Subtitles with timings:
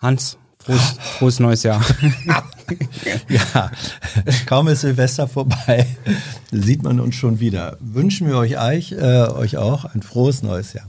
[0.00, 1.84] Hans, frohes, frohes neues Jahr.
[3.28, 3.70] ja,
[4.46, 5.86] kaum ist Silvester vorbei,
[6.50, 7.76] sieht man uns schon wieder.
[7.80, 10.88] Wünschen wir euch, euch, äh, euch auch ein frohes neues Jahr.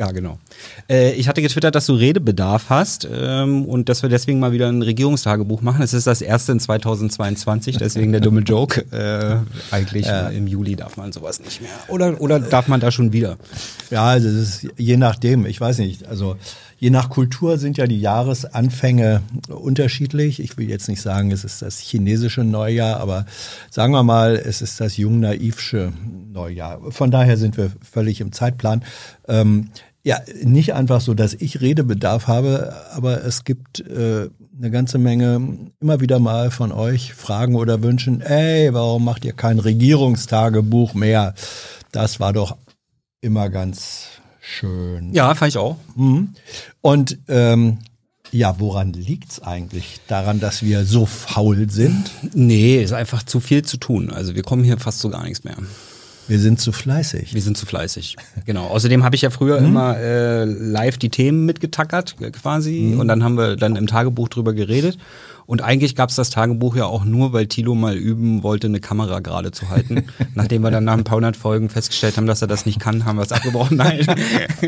[0.00, 0.38] Ja, genau.
[0.88, 4.66] Äh, ich hatte getwittert, dass du Redebedarf hast ähm, und dass wir deswegen mal wieder
[4.68, 5.82] ein Regierungstagebuch machen.
[5.82, 8.80] Es ist das erste in 2022, deswegen der dumme Joke.
[8.92, 11.70] Äh, eigentlich äh, im Juli darf man sowas nicht mehr.
[11.88, 13.36] Oder, oder darf man da schon wieder?
[13.90, 16.06] Ja, also es ist je nachdem, ich weiß nicht.
[16.06, 16.36] Also
[16.80, 20.40] je nach Kultur sind ja die Jahresanfänge unterschiedlich.
[20.40, 23.26] Ich will jetzt nicht sagen, es ist das chinesische Neujahr, aber
[23.70, 25.92] sagen wir mal, es ist das jung-naivsche
[26.32, 26.80] Neujahr.
[26.90, 28.82] Von daher sind wir völlig im Zeitplan.
[29.28, 29.68] Ähm,
[30.02, 35.58] ja, nicht einfach so, dass ich Redebedarf habe, aber es gibt äh, eine ganze Menge
[35.80, 41.34] immer wieder mal von euch Fragen oder Wünschen, ey, warum macht ihr kein Regierungstagebuch mehr?
[41.92, 42.56] Das war doch
[43.20, 44.19] immer ganz
[44.50, 45.12] schön.
[45.12, 45.76] Ja, fand ich auch.
[45.96, 46.34] Mhm.
[46.80, 47.78] Und ähm,
[48.32, 50.00] ja, woran liegt's eigentlich?
[50.06, 52.10] Daran, dass wir so faul sind?
[52.32, 54.10] Nee, ist einfach zu viel zu tun.
[54.10, 55.56] Also wir kommen hier fast zu gar nichts mehr.
[56.28, 57.34] Wir sind zu fleißig.
[57.34, 58.16] Wir sind zu fleißig.
[58.46, 58.68] Genau.
[58.68, 59.66] Außerdem habe ich ja früher mhm.
[59.66, 63.00] immer äh, live die Themen mitgetackert quasi mhm.
[63.00, 64.96] und dann haben wir dann im Tagebuch drüber geredet.
[65.50, 68.78] Und eigentlich gab es das Tagebuch ja auch nur, weil Tilo mal üben wollte, eine
[68.78, 70.04] Kamera gerade zu halten.
[70.36, 73.04] Nachdem wir dann nach ein paar hundert Folgen festgestellt haben, dass er das nicht kann,
[73.04, 73.76] haben wir es abgebrochen.
[73.76, 74.06] Nein,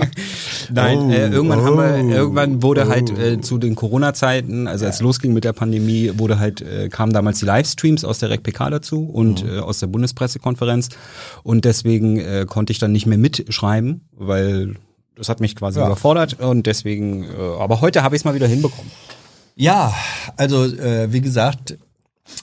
[0.72, 1.76] Nein oh, äh, irgendwann oh, haben
[2.08, 3.20] wir, irgendwann wurde halt oh.
[3.20, 5.04] äh, zu den Corona-Zeiten, also als ja.
[5.04, 9.04] losging mit der Pandemie, wurde halt äh, kamen damals die Livestreams aus der RecPK dazu
[9.04, 9.50] und mhm.
[9.50, 10.88] äh, aus der Bundespressekonferenz.
[11.44, 14.74] Und deswegen äh, konnte ich dann nicht mehr mitschreiben, weil
[15.14, 15.86] das hat mich quasi ja.
[15.86, 17.26] überfordert und deswegen, äh,
[17.60, 18.90] aber heute habe ich es mal wieder hinbekommen.
[19.54, 19.94] Ja,
[20.36, 21.76] also äh, wie gesagt,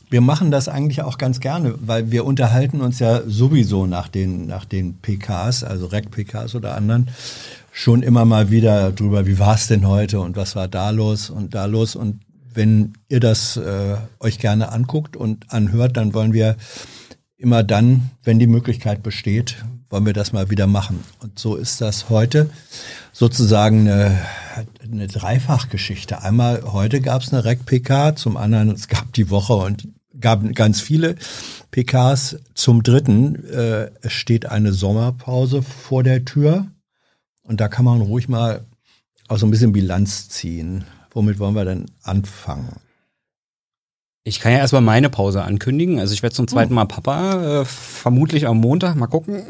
[0.10, 4.48] wir machen das eigentlich auch ganz gerne, weil wir unterhalten uns ja sowieso nach den,
[4.48, 7.10] nach den PKs, also REC-PKs oder anderen,
[7.72, 11.30] schon immer mal wieder drüber, wie war es denn heute und was war da los
[11.30, 11.96] und da los.
[11.96, 12.22] Und
[12.54, 16.56] wenn ihr das äh, euch gerne anguckt und anhört, dann wollen wir
[17.38, 21.04] immer dann, wenn die Möglichkeit besteht, wollen wir das mal wieder machen.
[21.20, 22.50] Und so ist das heute
[23.12, 24.20] sozusagen eine,
[24.92, 26.22] eine Dreifachgeschichte.
[26.22, 29.88] Einmal heute gab es eine REC-PK, zum anderen es gab die Woche und
[30.20, 31.16] gab ganz viele
[31.72, 32.38] PKs.
[32.54, 36.68] Zum dritten äh, es steht eine Sommerpause vor der Tür
[37.44, 38.66] und da kann man ruhig mal
[39.28, 40.86] auch so ein bisschen Bilanz ziehen.
[41.12, 42.78] Womit wollen wir denn anfangen?
[44.24, 46.00] Ich kann ja erstmal meine Pause ankündigen.
[46.00, 46.76] Also ich werde zum zweiten hm.
[46.76, 48.96] Mal Papa, äh, vermutlich am Montag.
[48.96, 49.44] Mal gucken.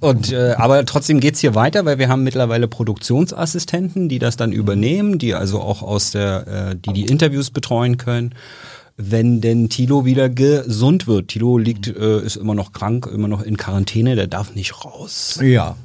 [0.00, 4.52] Und äh, aber trotzdem geht's hier weiter, weil wir haben mittlerweile Produktionsassistenten, die das dann
[4.52, 8.34] übernehmen, die also auch aus der, äh, die die Interviews betreuen können.
[8.96, 11.28] Wenn denn Tilo wieder gesund wird.
[11.28, 15.38] Tilo liegt, äh, ist immer noch krank, immer noch in Quarantäne, der darf nicht raus.
[15.42, 15.76] Ja.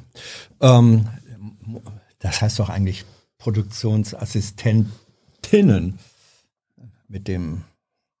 [0.60, 1.06] Ähm,
[2.18, 3.04] das heißt doch eigentlich
[3.38, 5.98] Produktionsassistentinnen
[7.08, 7.62] mit dem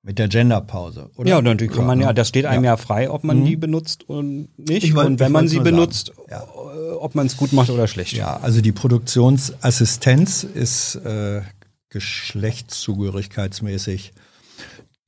[0.06, 1.28] mit der Genderpause, oder?
[1.28, 3.44] Ja, natürlich kann man ja, das steht einem ja, ja frei, ob man mhm.
[3.44, 4.94] die benutzt und nicht.
[4.94, 6.42] Wollt, und wenn man sie benutzt, ja.
[6.42, 8.12] Äh, ob man es gut macht oder schlecht.
[8.12, 11.42] Ja, also die Produktionsassistenz ist äh,
[11.90, 14.12] geschlechtszugehörigkeitsmäßig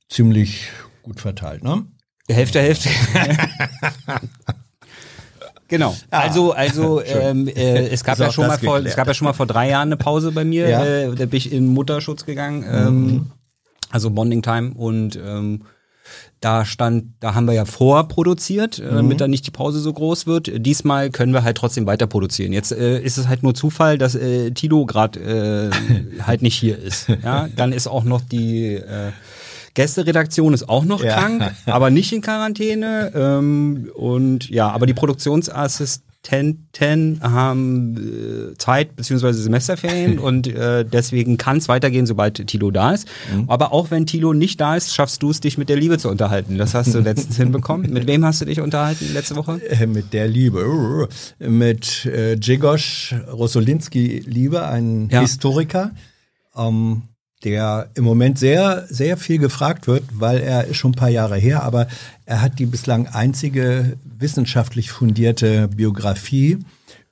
[0.09, 0.67] ziemlich
[1.01, 1.85] gut verteilt, ne?
[2.27, 2.89] Hälfte, Hälfte.
[5.71, 5.95] Genau.
[6.09, 6.21] Ah.
[6.21, 9.33] Also, also ähm, äh, es gab ja schon mal vor, es gab ja schon mal
[9.33, 10.67] vor drei Jahren eine Pause bei mir.
[10.67, 10.83] Ja.
[10.83, 12.65] Äh, da bin ich in Mutterschutz gegangen.
[12.67, 13.31] Ähm, mhm
[13.91, 15.63] also Bonding Time und ähm,
[16.39, 18.95] da stand, da haben wir ja vorproduziert, äh, mhm.
[18.95, 20.51] damit dann nicht die Pause so groß wird.
[20.65, 22.53] Diesmal können wir halt trotzdem weiter produzieren.
[22.53, 26.77] Jetzt äh, ist es halt nur Zufall, dass äh, Tilo gerade äh, halt nicht hier
[26.79, 27.09] ist.
[27.23, 29.11] Ja, dann ist auch noch die äh,
[29.73, 31.15] Gästeredaktion ist auch noch ja.
[31.15, 33.11] krank, aber nicht in Quarantäne.
[33.13, 39.31] Ähm, und ja, aber die Produktionsassist Assistenten haben äh, Zeit bzw.
[39.31, 43.07] Semesterferien und äh, deswegen kann es weitergehen, sobald Tilo da ist.
[43.33, 43.45] Mhm.
[43.47, 46.09] Aber auch wenn Tilo nicht da ist, schaffst du es, dich mit der Liebe zu
[46.09, 46.57] unterhalten.
[46.57, 47.91] Das hast du letztens hinbekommen.
[47.91, 49.61] Mit wem hast du dich unterhalten letzte Woche?
[49.69, 51.07] Äh, mit der Liebe.
[51.39, 55.21] Mit äh, Djegosz Rosolinski-Liebe, ein ja.
[55.21, 55.91] Historiker.
[56.55, 57.03] Ähm,
[57.43, 61.37] der im Moment sehr, sehr viel gefragt wird, weil er ist schon ein paar Jahre
[61.37, 61.87] her, aber
[62.25, 66.57] er hat die bislang einzige wissenschaftlich fundierte Biografie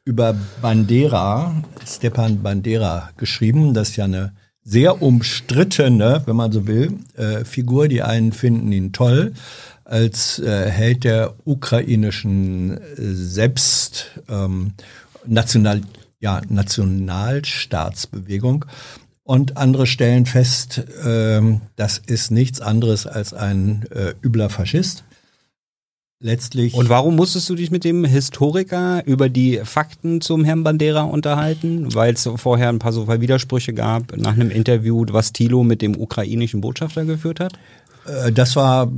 [0.03, 3.73] über Bandera, Stepan Bandera, geschrieben.
[3.73, 4.33] Das ist ja eine
[4.63, 7.87] sehr umstrittene, wenn man so will, äh, Figur.
[7.87, 9.33] Die einen finden ihn toll
[9.85, 14.73] als äh, Held der ukrainischen äh, Selbst ähm,
[15.25, 15.81] National,
[16.19, 18.65] ja, Nationalstaatsbewegung.
[19.27, 21.41] Und andere stellen fest, äh,
[21.75, 25.03] das ist nichts anderes als ein äh, übler Faschist.
[26.21, 26.73] letztlich.
[26.73, 31.93] Und warum musstest du dich mit dem Historiker über die Fakten zum Herrn Bandera unterhalten?
[31.93, 35.99] Weil es vorher ein paar so Widersprüche gab nach einem Interview, was Thilo mit dem
[35.99, 37.51] ukrainischen Botschafter geführt hat?
[38.05, 38.89] Äh, das war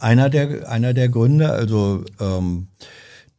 [0.00, 1.50] einer der, einer der Gründe.
[1.50, 2.66] Also ähm,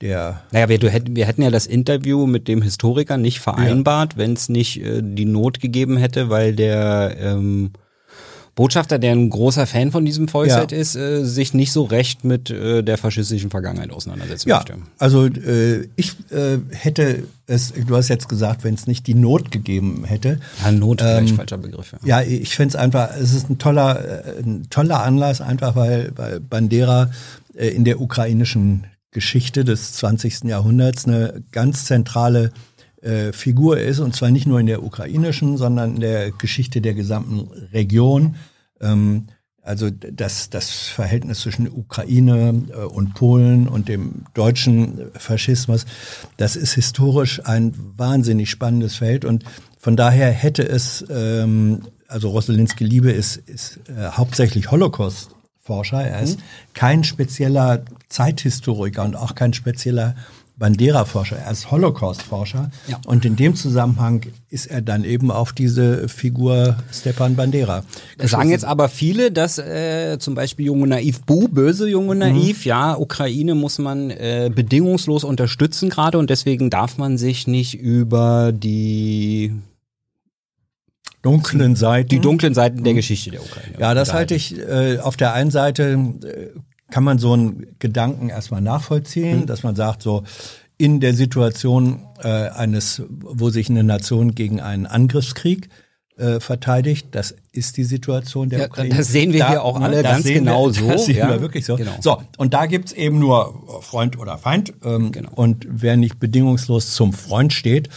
[0.02, 0.42] der.
[0.52, 4.20] Naja, wir, hätten, wir hätten ja das Interview mit dem Historiker nicht vereinbart, ja.
[4.20, 7.72] wenn es nicht äh, die Not gegeben hätte, weil der ähm,
[8.60, 10.78] Botschafter, der ein großer Fan von diesem Volkslied ja.
[10.78, 14.76] ist, äh, sich nicht so recht mit äh, der faschistischen Vergangenheit auseinandersetzen ja, möchte.
[14.98, 19.52] Also äh, ich äh, hätte es, du hast jetzt gesagt, wenn es nicht die Not
[19.52, 20.42] gegeben hätte.
[20.62, 21.96] Ja, Not vielleicht ähm, falscher Begriff.
[22.04, 25.78] Ja, ja ich finde es einfach, es ist ein toller, äh, ein toller Anlass, einfach
[25.78, 27.12] weil, weil Bandera
[27.56, 30.44] äh, in der ukrainischen Geschichte des 20.
[30.46, 32.52] Jahrhunderts eine ganz zentrale
[33.02, 36.94] äh, Figur ist, und zwar nicht nur in der ukrainischen, sondern in der Geschichte der
[36.94, 38.36] gesamten Region.
[38.82, 39.28] Ähm,
[39.62, 45.86] also das, das Verhältnis zwischen Ukraine äh, und Polen und dem deutschen Faschismus,
[46.38, 49.44] das ist historisch ein wahnsinnig spannendes Feld und
[49.78, 56.40] von daher hätte es, ähm, also Rosselinski Liebe ist, ist äh, hauptsächlich Holocaust-Forscher, er ist
[56.40, 56.44] mhm.
[56.74, 60.16] kein spezieller Zeithistoriker und auch kein spezieller
[60.60, 62.70] Bandera-Forscher, er ist Holocaust-Forscher.
[62.88, 63.00] Ja.
[63.08, 67.84] Und in dem Zusammenhang ist er dann eben auf diese Figur Stepan Bandera.
[68.18, 72.20] Das sagen jetzt aber viele, dass äh, zum Beispiel Junge Naiv Bu, böse Junge mhm.
[72.20, 72.70] Naiv, mhm.
[72.70, 78.52] ja, Ukraine muss man äh, bedingungslos unterstützen gerade und deswegen darf man sich nicht über
[78.52, 79.54] die
[81.22, 82.10] dunklen Seiten.
[82.10, 82.98] Die dunklen Seiten der mhm.
[82.98, 83.76] Geschichte der Ukraine.
[83.80, 86.60] Ja, das halte ich äh, auf der einen Seite äh,
[86.90, 89.46] kann man so einen Gedanken erstmal nachvollziehen, mhm.
[89.46, 90.24] dass man sagt, so
[90.78, 95.70] in der Situation äh, eines, wo sich eine Nation gegen einen Angriffskrieg
[96.20, 97.08] äh, verteidigt.
[97.12, 98.96] Das ist die Situation der ja, Ukraine.
[98.96, 100.88] Das sehen wir da, hier auch alle ganz genau wir, so.
[100.88, 101.76] Das sehen ja, wir wirklich so.
[101.76, 101.96] Genau.
[102.00, 104.74] So, und da gibt's eben nur Freund oder Feind.
[104.84, 105.32] Ähm, genau.
[105.36, 107.90] Und wer nicht bedingungslos zum Freund steht,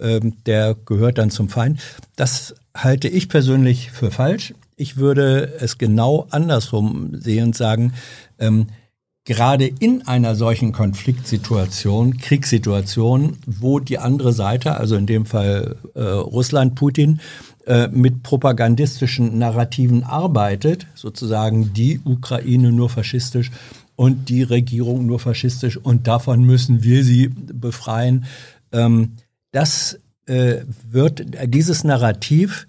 [0.00, 1.80] ähm, der gehört dann zum Feind.
[2.16, 4.54] Das halte ich persönlich für falsch.
[4.76, 7.94] Ich würde es genau andersrum sehen und sagen,
[8.38, 8.68] ähm,
[9.24, 16.00] gerade in einer solchen Konfliktsituation, Kriegssituation, wo die andere Seite, also in dem Fall äh,
[16.02, 17.20] Russland, Putin,
[17.66, 23.50] äh, mit propagandistischen Narrativen arbeitet, sozusagen die Ukraine nur faschistisch
[23.96, 28.24] und die Regierung nur faschistisch und davon müssen wir sie befreien.
[28.72, 29.16] Ähm,
[29.52, 32.66] das äh, wird, dieses Narrativ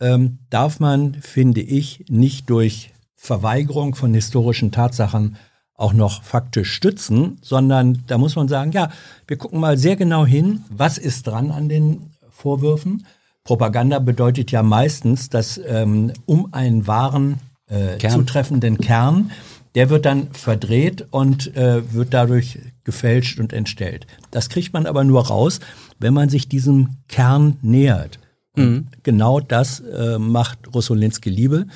[0.00, 2.91] ähm, darf man, finde ich, nicht durch
[3.22, 5.36] Verweigerung von historischen Tatsachen
[5.76, 8.90] auch noch faktisch stützen, sondern da muss man sagen, ja,
[9.28, 13.06] wir gucken mal sehr genau hin, was ist dran an den Vorwürfen.
[13.44, 17.38] Propaganda bedeutet ja meistens, dass ähm, um einen wahren
[17.68, 18.12] äh, Kern.
[18.12, 19.30] zutreffenden Kern,
[19.76, 24.08] der wird dann verdreht und äh, wird dadurch gefälscht und entstellt.
[24.32, 25.60] Das kriegt man aber nur raus,
[26.00, 28.18] wenn man sich diesem Kern nähert.
[28.54, 28.88] Mhm.
[29.02, 31.66] Genau das äh, macht Rossolinski Liebe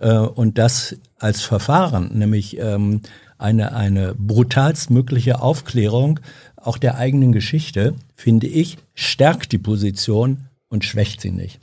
[0.00, 3.00] äh, und das als Verfahren, nämlich ähm,
[3.38, 6.20] eine, eine brutalstmögliche Aufklärung
[6.56, 11.60] auch der eigenen Geschichte, finde ich, stärkt die Position und schwächt sie nicht.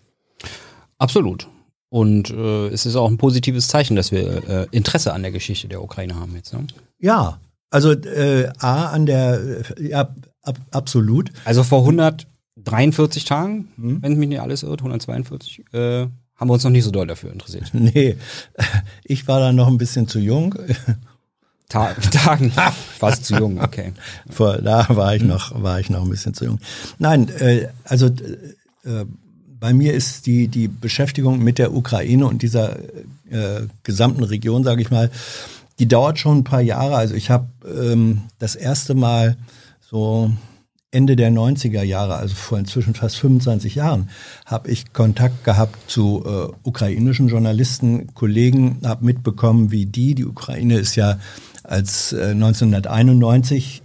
[0.98, 1.48] Absolut.
[1.90, 5.68] Und äh, es ist auch ein positives Zeichen, dass wir äh, Interesse an der Geschichte
[5.68, 6.54] der Ukraine haben jetzt.
[6.54, 6.66] Ne?
[7.00, 7.40] Ja,
[7.70, 9.40] also äh, A an der,
[9.78, 11.32] äh, ja, ab, absolut.
[11.44, 11.84] Also vor
[12.56, 14.02] 143 Tagen, hm?
[14.02, 17.32] wenn mich nicht alles irrt, 142, äh, haben wir uns noch nicht so doll dafür
[17.32, 17.70] interessiert.
[17.74, 18.18] Nee,
[19.04, 20.56] ich war da noch ein bisschen zu jung.
[21.70, 22.52] Ta Tagen,
[23.00, 23.94] fast zu jung, okay.
[24.30, 26.60] Vor, da war ich noch, war ich noch ein bisschen zu jung.
[27.00, 29.06] Nein, äh, also äh,
[29.60, 32.78] bei mir ist die, die Beschäftigung mit der Ukraine und dieser
[33.30, 35.10] äh, gesamten Region, sage ich mal,
[35.80, 36.98] die dauert schon ein paar Jahre.
[36.98, 39.38] Also ich habe ähm, das erste Mal
[39.80, 40.32] so
[40.94, 44.10] Ende der 90er Jahre, also vor inzwischen fast 25 Jahren,
[44.46, 50.78] habe ich Kontakt gehabt zu äh, ukrainischen Journalisten, Kollegen, habe mitbekommen, wie die, die Ukraine
[50.78, 51.18] ist ja
[51.64, 53.84] als äh, 1991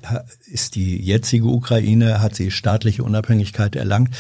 [0.51, 4.11] ist die jetzige Ukraine, hat sie staatliche Unabhängigkeit erlangt.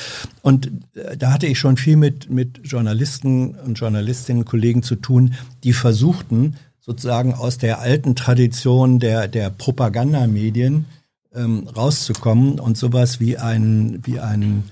[0.43, 5.35] Und äh, da hatte ich schon viel mit, mit Journalisten und Journalistinnen, Kollegen zu tun,
[5.65, 10.87] die versuchten, sozusagen aus der alten Tradition der, der Propagandamedien
[11.39, 14.65] ähm, rauszukommen und sowas wie einen, wie einen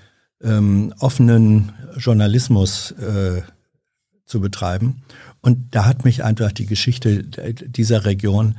[0.43, 3.43] ähm, offenen Journalismus äh,
[4.25, 5.03] zu betreiben.
[5.41, 8.57] Und da hat mich einfach die Geschichte dieser Region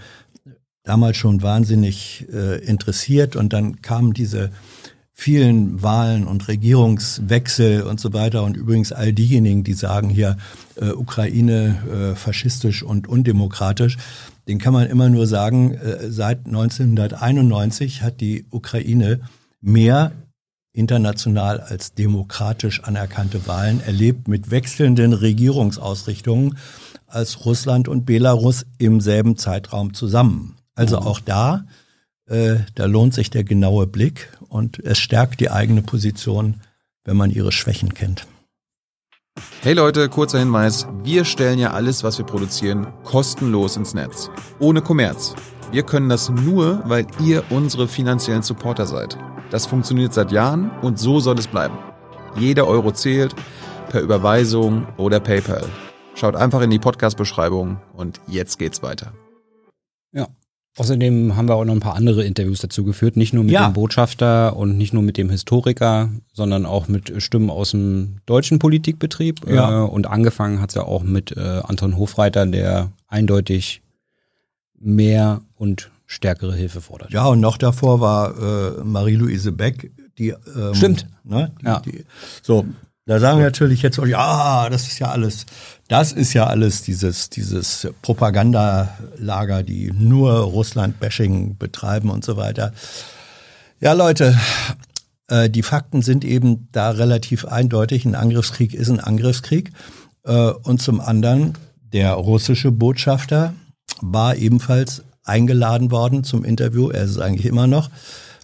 [0.84, 3.36] damals schon wahnsinnig äh, interessiert.
[3.36, 4.52] Und dann kamen diese
[5.12, 10.38] vielen Wahlen und Regierungswechsel und so weiter und übrigens all diejenigen, die sagen hier
[10.76, 13.98] äh, Ukraine äh, faschistisch und undemokratisch,
[14.48, 19.22] den kann man immer nur sagen, äh, seit 1991 hat die Ukraine
[19.62, 20.12] mehr
[20.74, 26.58] international als demokratisch anerkannte Wahlen erlebt mit wechselnden Regierungsausrichtungen
[27.08, 30.58] als Russland und Belarus im selben Zeitraum zusammen.
[30.75, 31.08] Also mhm.
[31.08, 31.66] auch da
[32.27, 36.62] äh, da lohnt sich der genaue Blick und es stärkt die eigene Position,
[37.06, 38.27] wenn man ihre Schwächen kennt.
[39.62, 40.88] Hey Leute, kurzer Hinweis.
[41.03, 44.29] Wir stellen ja alles, was wir produzieren, kostenlos ins Netz.
[44.60, 45.36] Ohne Kommerz.
[45.72, 49.17] Wir können das nur, weil ihr unsere finanziellen Supporter seid.
[49.50, 51.77] Das funktioniert seit Jahren und so soll es bleiben.
[52.38, 53.36] Jeder Euro zählt,
[53.89, 55.65] per Überweisung oder PayPal.
[56.15, 59.12] Schaut einfach in die Podcast-Beschreibung und jetzt geht's weiter.
[60.13, 60.27] Ja,
[60.77, 63.67] Außerdem haben wir auch noch ein paar andere Interviews dazu geführt, nicht nur mit ja.
[63.67, 68.60] dem Botschafter und nicht nur mit dem Historiker, sondern auch mit Stimmen aus dem deutschen
[68.60, 69.50] Politikbetrieb.
[69.50, 69.86] Ja.
[69.86, 73.81] Äh, und angefangen hat es ja auch mit äh, Anton Hofreiter, der eindeutig
[74.79, 77.12] mehr und stärkere Hilfe fordert.
[77.12, 81.07] Ja, und noch davor war äh, Marie-Louise Beck, die ähm, Stimmt.
[81.24, 81.79] Ne, die, ja.
[81.79, 82.05] Die,
[82.43, 82.65] so,
[83.08, 85.46] da sagen wir natürlich jetzt, ja, das ist ja alles,
[85.88, 92.74] das ist ja alles dieses, dieses Propagandalager, die nur Russland-Bashing betreiben und so weiter.
[93.80, 94.38] Ja, Leute,
[95.30, 98.04] äh, die Fakten sind eben da relativ eindeutig.
[98.06, 99.72] Ein Angriffskrieg ist ein Angriffskrieg.
[100.26, 101.58] Äh, und zum anderen,
[101.94, 103.54] der russische Botschafter
[104.02, 106.90] war ebenfalls eingeladen worden zum Interview.
[106.90, 107.90] Er ist es eigentlich immer noch.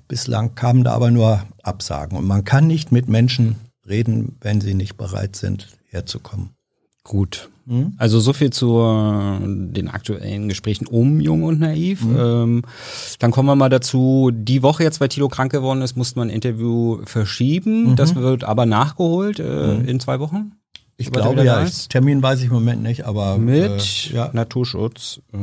[0.08, 2.17] Bislang kamen da aber nur Absagen.
[2.17, 6.51] Und man kann nicht mit Menschen reden, wenn sie nicht bereit sind, herzukommen.
[7.03, 7.49] Gut.
[7.67, 7.93] Hm?
[7.97, 8.77] Also so viel zu
[9.41, 12.01] den aktuellen Gesprächen um Jung und Naiv.
[12.01, 12.17] Hm.
[12.17, 12.61] Ähm,
[13.19, 16.29] dann kommen wir mal dazu, die Woche jetzt, weil Tilo krank geworden ist, musste man
[16.29, 17.91] ein Interview verschieben.
[17.91, 17.95] Mhm.
[17.95, 19.85] Das wird aber nachgeholt äh, mhm.
[19.85, 20.53] in zwei Wochen.
[20.97, 24.29] Ich glaube ja, ich, Termin weiß ich im Moment nicht, aber mit äh, ja.
[24.31, 25.21] Naturschutz.
[25.33, 25.37] Äh,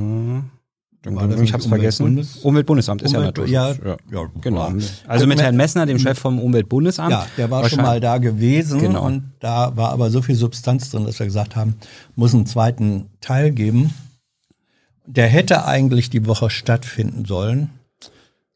[1.02, 2.04] dann ich habe es vergessen.
[2.04, 3.50] Bundes Umweltbundesamt ist Umwelt, ja natürlich.
[3.52, 3.70] Ja,
[4.12, 4.72] ja, genau.
[5.06, 7.10] Also mit Herrn Messner, dem Chef vom Umweltbundesamt.
[7.10, 9.06] Ja, der war schon mal da gewesen genau.
[9.06, 11.76] und da war aber so viel Substanz drin, dass wir gesagt haben,
[12.16, 13.94] muss einen zweiten Teil geben.
[15.06, 17.70] Der hätte eigentlich die Woche stattfinden sollen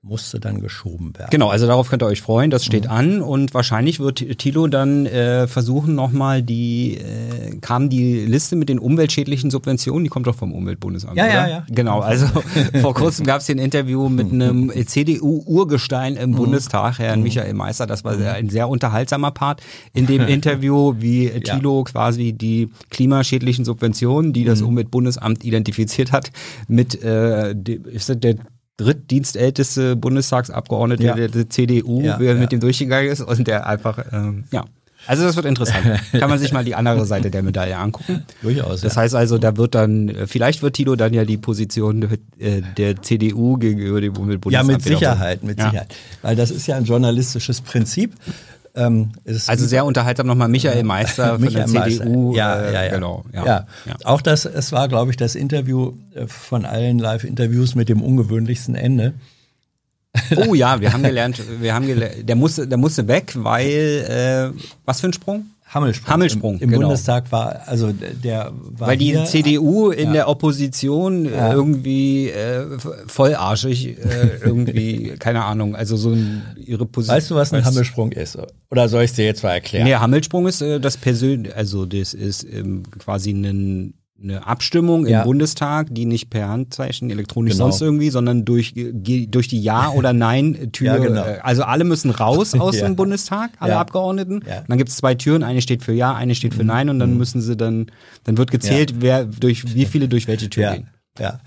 [0.05, 1.31] musste dann geschoben werden.
[1.31, 2.91] Genau, also darauf könnt ihr euch freuen, das steht mhm.
[2.91, 8.69] an und wahrscheinlich wird Thilo dann äh, versuchen nochmal die, äh, kam die Liste mit
[8.69, 11.35] den umweltschädlichen Subventionen, die kommt doch vom Umweltbundesamt, ja, oder?
[11.35, 12.27] Ja, ja, Genau, also
[12.83, 16.37] vor kurzem gab es ein Interview mit einem CDU-Urgestein im mhm.
[16.37, 17.25] Bundestag, Herrn mhm.
[17.25, 19.63] Michael Meister, das war sehr, ein sehr unterhaltsamer Part
[19.95, 21.85] in dem Interview, wie Thilo ja.
[21.85, 24.69] quasi die klimaschädlichen Subventionen, die das mhm.
[24.69, 26.31] Umweltbundesamt identifiziert hat,
[26.69, 27.55] mit äh,
[27.91, 28.37] ist das der
[28.77, 31.29] drittdienstälteste Bundestagsabgeordnete ja.
[31.29, 32.41] der, CDU, ja, wer ja.
[32.41, 34.65] mit dem durchgegangen ist und der einfach, ähm, ja.
[35.07, 35.85] Also das wird interessant.
[36.13, 38.25] Kann man sich mal die andere Seite der Medaille angucken.
[38.43, 38.81] Durchaus.
[38.81, 42.63] Das heißt also, da wird dann, vielleicht wird Tilo dann ja die Position der, äh,
[42.77, 44.69] der CDU gegenüber dem Umweltbundesamt.
[44.69, 45.95] Ja, mit Sicherheit, mit Sicherheit.
[46.23, 48.15] Weil das ist ja ein journalistisches Prinzip.
[48.77, 49.13] Ähm,
[49.47, 52.35] also sehr unterhaltsam nochmal Michael Meister von Michael der CDU.
[52.35, 52.91] Ja, äh, ja, ja.
[52.95, 53.47] Genau, ja.
[53.47, 53.67] ja.
[53.87, 53.95] ja.
[54.05, 58.75] Auch das, es war, glaube ich, das Interview äh, von allen Live-Interviews mit dem ungewöhnlichsten
[58.75, 59.15] Ende.
[60.37, 64.61] Oh ja, wir haben gelernt, wir haben gelernt, der musste, der musste weg, weil äh,
[64.85, 65.47] was für ein Sprung?
[65.75, 66.13] Hammelsprung.
[66.13, 66.55] Hammelsprung.
[66.57, 66.83] Im, im genau.
[66.83, 68.89] Bundestag war, also der war.
[68.89, 70.13] Weil die hier, CDU in ja.
[70.13, 71.53] der Opposition ja.
[71.53, 72.65] irgendwie äh,
[73.09, 77.17] vollarschig, äh, irgendwie, keine Ahnung, also so ein, ihre Position.
[77.17, 78.39] Weißt du, was ein Hammelsprung ist?
[78.71, 79.85] Oder soll ich es dir jetzt mal erklären?
[79.85, 85.21] Nee, Hammelsprung ist äh, das persönliche, also das ist ähm, quasi ein eine Abstimmung ja.
[85.21, 87.67] im Bundestag, die nicht per Handzeichen, elektronisch genau.
[87.67, 90.85] sonst irgendwie, sondern durch, durch die Ja- oder Nein-Tür.
[90.95, 91.25] Ja, genau.
[91.25, 92.87] Äh, also alle müssen raus aus ja.
[92.87, 94.39] dem Bundestag, alle Abgeordneten.
[94.39, 96.69] Und dann gibt es zwei Türen, eine steht für Ja, eine steht für mhm.
[96.69, 97.19] Nein und dann mhm.
[97.19, 97.87] müssen sie dann,
[98.25, 100.89] dann wird gezählt, wer durch wie viele durch welche Tür gehen.
[101.19, 101.41] Ja.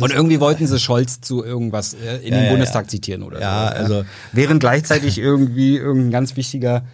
[0.00, 3.74] Und irgendwie wollten sie Scholz zu irgendwas äh, in den Bundestag zitieren oder ja, so.
[3.76, 6.84] Also Während gleichzeitig irgendwie irgendein ganz wichtiger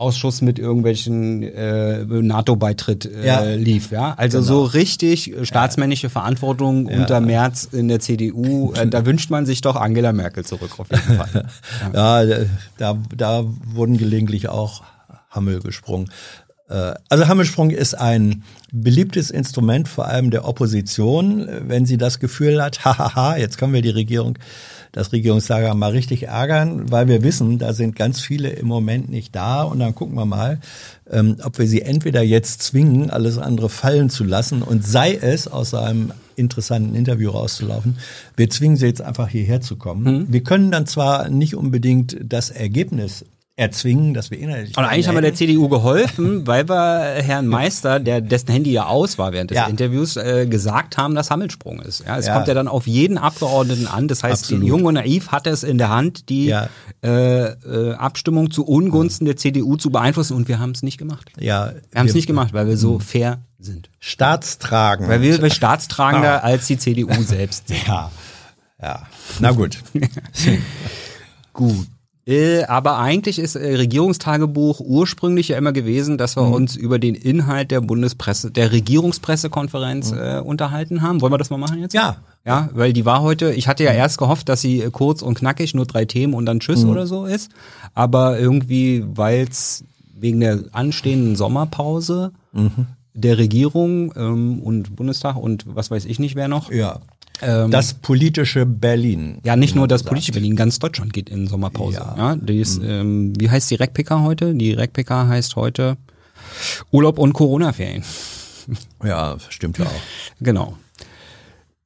[0.00, 3.42] Ausschuss mit irgendwelchen äh, NATO-Beitritt äh, ja.
[3.42, 4.14] lief, ja.
[4.16, 4.48] Also genau.
[4.48, 7.00] so richtig äh, staatsmännische Verantwortung ja.
[7.00, 10.90] unter Merz in der CDU, äh, da wünscht man sich doch Angela Merkel zurück auf
[10.90, 11.46] jeden Fall.
[11.92, 12.36] Ja, ja
[12.78, 14.82] da, da wurden gelegentlich auch
[15.28, 16.10] Hammel gesprungen.
[16.70, 22.62] Äh, also Hammelsprung ist ein beliebtes Instrument, vor allem der Opposition, wenn sie das Gefühl
[22.62, 24.38] hat, hahaha, jetzt können wir die Regierung
[24.92, 29.36] das Regierungslager mal richtig ärgern, weil wir wissen, da sind ganz viele im Moment nicht
[29.36, 30.58] da und dann gucken wir mal,
[31.08, 35.46] ähm, ob wir sie entweder jetzt zwingen, alles andere fallen zu lassen und sei es
[35.46, 37.98] aus einem interessanten Interview rauszulaufen.
[38.36, 40.02] Wir zwingen sie jetzt einfach hierher zu kommen.
[40.02, 40.32] Mhm.
[40.32, 43.24] Wir können dann zwar nicht unbedingt das Ergebnis
[43.60, 44.76] erzwingen, dass wir inhaltlich.
[44.76, 48.86] Und eigentlich haben wir der CDU geholfen, weil wir Herrn Meister, der dessen Handy ja
[48.86, 49.66] aus war während des ja.
[49.66, 52.04] Interviews, äh, gesagt haben, dass Hammelsprung ist.
[52.06, 52.34] Ja, es ja.
[52.34, 54.08] kommt ja dann auf jeden Abgeordneten an.
[54.08, 54.66] Das heißt, Absolut.
[54.66, 56.68] Jung und Naiv hatte es in der Hand, die ja.
[57.04, 61.30] äh, äh, Abstimmung zu Ungunsten der CDU zu beeinflussen und wir haben es nicht gemacht.
[61.38, 63.00] Ja, wir haben es nicht gemacht, weil wir so hm.
[63.00, 63.90] fair sind.
[63.98, 65.06] Staatstragend.
[65.06, 67.86] Weil wir, wir staatstragender als die CDU selbst sind.
[67.86, 68.10] Ja,
[68.80, 69.02] ja.
[69.38, 69.78] Na gut.
[71.52, 71.86] gut.
[72.30, 76.52] Äh, aber eigentlich ist äh, Regierungstagebuch ursprünglich ja immer gewesen, dass wir mhm.
[76.52, 80.18] uns über den Inhalt der Bundespresse, der Regierungspressekonferenz mhm.
[80.18, 81.20] äh, unterhalten haben.
[81.22, 81.92] Wollen wir das mal machen jetzt?
[81.92, 82.18] Ja.
[82.46, 85.74] Ja, weil die war heute, ich hatte ja erst gehofft, dass sie kurz und knackig,
[85.74, 86.90] nur drei Themen und dann Tschüss mhm.
[86.90, 87.50] oder so ist.
[87.94, 89.84] Aber irgendwie, weil es
[90.14, 92.86] wegen der anstehenden Sommerpause mhm.
[93.12, 96.70] der Regierung ähm, und Bundestag und was weiß ich nicht wer noch.
[96.70, 97.00] Ja.
[97.42, 99.38] Ähm, das politische Berlin.
[99.44, 100.08] Ja, nicht nur das sagt.
[100.08, 101.96] politische Berlin, ganz Deutschland geht in Sommerpause.
[101.96, 102.14] Ja.
[102.16, 102.88] ja die ist, mhm.
[102.88, 104.54] ähm, wie heißt die RecPK heute?
[104.54, 105.96] Die RecPK heißt heute
[106.90, 108.04] Urlaub und Corona-Ferien.
[109.02, 110.02] Ja, stimmt ja auch.
[110.40, 110.76] Genau.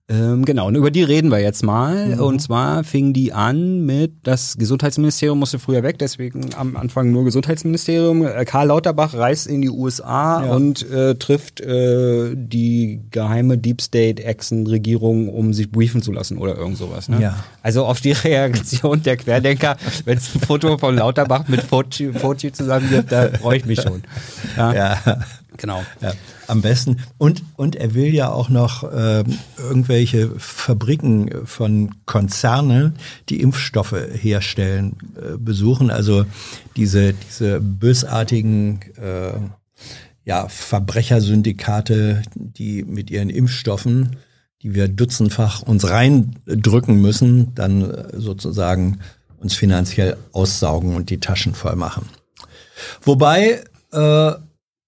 [0.06, 2.08] Ähm, genau, und über die reden wir jetzt mal.
[2.08, 2.20] Mhm.
[2.20, 7.24] Und zwar fing die an mit, das Gesundheitsministerium musste früher weg, deswegen am Anfang nur
[7.24, 8.26] Gesundheitsministerium.
[8.26, 10.52] Äh, Karl Lauterbach reist in die USA ja.
[10.54, 16.54] und äh, trifft äh, die geheime Deep State Echsen-Regierung, um sich briefen zu lassen oder
[16.54, 17.08] irgend sowas.
[17.08, 17.22] Ne?
[17.22, 17.36] Ja.
[17.62, 22.52] Also auf die Reaktion der Querdenker, wenn es ein Foto von Lauterbach mit Fauci, Fauci
[22.52, 24.02] zusammen gibt, da freue ich mich schon.
[24.58, 24.74] Ja.
[24.74, 25.18] ja.
[25.56, 25.84] Genau.
[26.00, 26.12] Ja,
[26.48, 26.98] am besten.
[27.16, 29.24] Und, und er will ja auch noch äh,
[29.58, 32.94] irgendwelche Fabriken von Konzernen,
[33.28, 35.90] die Impfstoffe herstellen, äh, besuchen.
[35.90, 36.26] Also
[36.76, 39.38] diese, diese bösartigen äh,
[40.24, 44.16] ja, Verbrechersyndikate, die mit ihren Impfstoffen,
[44.62, 49.00] die wir dutzendfach uns reindrücken müssen, dann äh, sozusagen
[49.38, 52.08] uns finanziell aussaugen und die Taschen voll machen.
[53.02, 54.32] Wobei äh,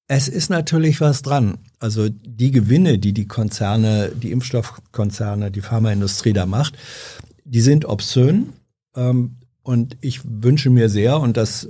[0.09, 1.59] es ist natürlich was dran.
[1.81, 6.77] Also die Gewinne, die die Konzerne, die Impfstoffkonzerne, die Pharmaindustrie da macht,
[7.45, 8.53] die sind obszön.
[8.95, 11.67] Ähm, und ich wünsche mir sehr, und das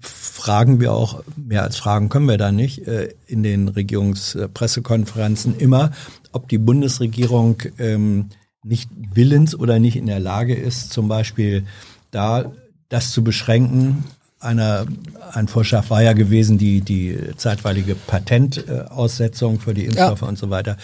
[0.00, 5.90] fragen wir auch, mehr als fragen können wir da nicht, äh, in den Regierungspressekonferenzen immer,
[6.32, 8.26] ob die Bundesregierung ähm,
[8.62, 11.66] nicht willens oder nicht in der Lage ist, zum Beispiel
[12.12, 12.52] da
[12.88, 14.04] das zu beschränken,
[14.40, 14.86] einer,
[15.32, 20.28] ein Vorschlag war ja gewesen, die, die zeitweilige Patentaussetzung für die Impfstoffe ja.
[20.28, 20.76] und so weiter.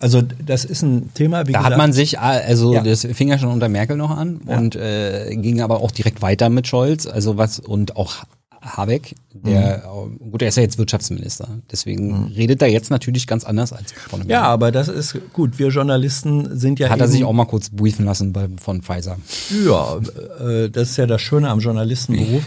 [0.00, 1.46] Also das ist ein Thema.
[1.46, 2.82] Wie da gesagt, hat man sich, also ja.
[2.82, 4.58] das fing ja schon unter Merkel noch an ja.
[4.58, 7.06] und äh, ging aber auch direkt weiter mit Scholz.
[7.06, 8.24] Also was und auch
[8.60, 10.30] Habeck, der, mhm.
[10.30, 12.26] gut, er ist ja jetzt Wirtschaftsminister, deswegen mhm.
[12.26, 14.48] redet er jetzt natürlich ganz anders als von einem Ja, Jahr.
[14.48, 15.58] aber das ist gut.
[15.58, 16.90] Wir Journalisten sind ja.
[16.90, 19.18] Hat er sich auch mal kurz briefen lassen bei, von Pfizer?
[19.64, 19.98] Ja,
[20.46, 22.44] äh, das ist ja das Schöne am Journalistenberuf,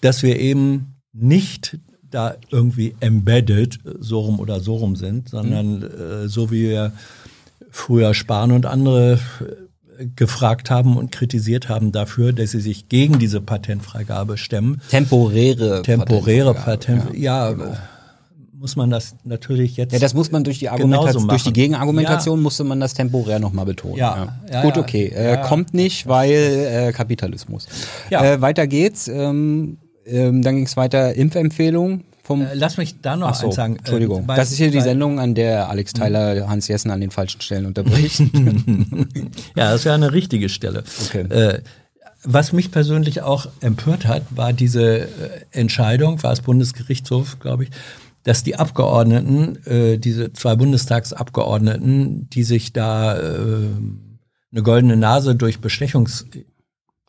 [0.00, 1.78] dass wir eben nicht
[2.10, 5.84] da irgendwie embedded, so rum oder so rum sind, sondern mhm.
[5.84, 6.92] äh, so wie wir
[7.70, 9.18] früher Spahn und andere
[10.16, 14.80] gefragt haben und kritisiert haben dafür, dass sie sich gegen diese Patentfreigabe stemmen.
[14.90, 15.82] Temporäre.
[15.82, 17.14] Temporäre Patent.
[17.14, 17.76] Ja, ja genau.
[18.52, 19.92] muss man das natürlich jetzt.
[19.92, 22.42] Ja, das muss man durch die Argumentation, durch die Gegenargumentation ja.
[22.42, 23.96] musste man das temporär nochmal betonen.
[23.96, 24.38] Ja.
[24.50, 24.62] ja.
[24.62, 25.06] Gut, okay.
[25.06, 27.66] Äh, kommt nicht, weil äh, Kapitalismus.
[28.10, 28.24] Ja.
[28.24, 29.08] Äh, weiter geht's.
[29.08, 33.56] Ähm, ähm, dann ging es weiter Impfempfehlung vom äh, lass mich da noch so, eins
[33.56, 33.76] sagen.
[33.76, 34.22] Entschuldigung.
[34.28, 37.40] Äh, das ist hier die Sendung, an der Alex Tyler Hans Jessen an den falschen
[37.40, 38.20] Stellen unterbricht.
[39.56, 40.84] ja, das ist ja eine richtige Stelle.
[41.06, 41.22] Okay.
[41.22, 41.62] Äh,
[42.22, 45.08] was mich persönlich auch empört hat, war diese äh,
[45.50, 47.70] Entscheidung, war es Bundesgerichtshof, glaube ich,
[48.22, 53.70] dass die Abgeordneten, äh, diese zwei Bundestagsabgeordneten, die sich da äh,
[54.52, 56.26] eine goldene Nase durch Bestechungs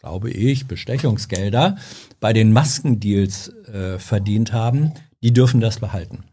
[0.02, 1.78] glaube ich, Bestechungsgelder
[2.20, 6.24] bei den Maskendeals äh, verdient haben, die dürfen das behalten.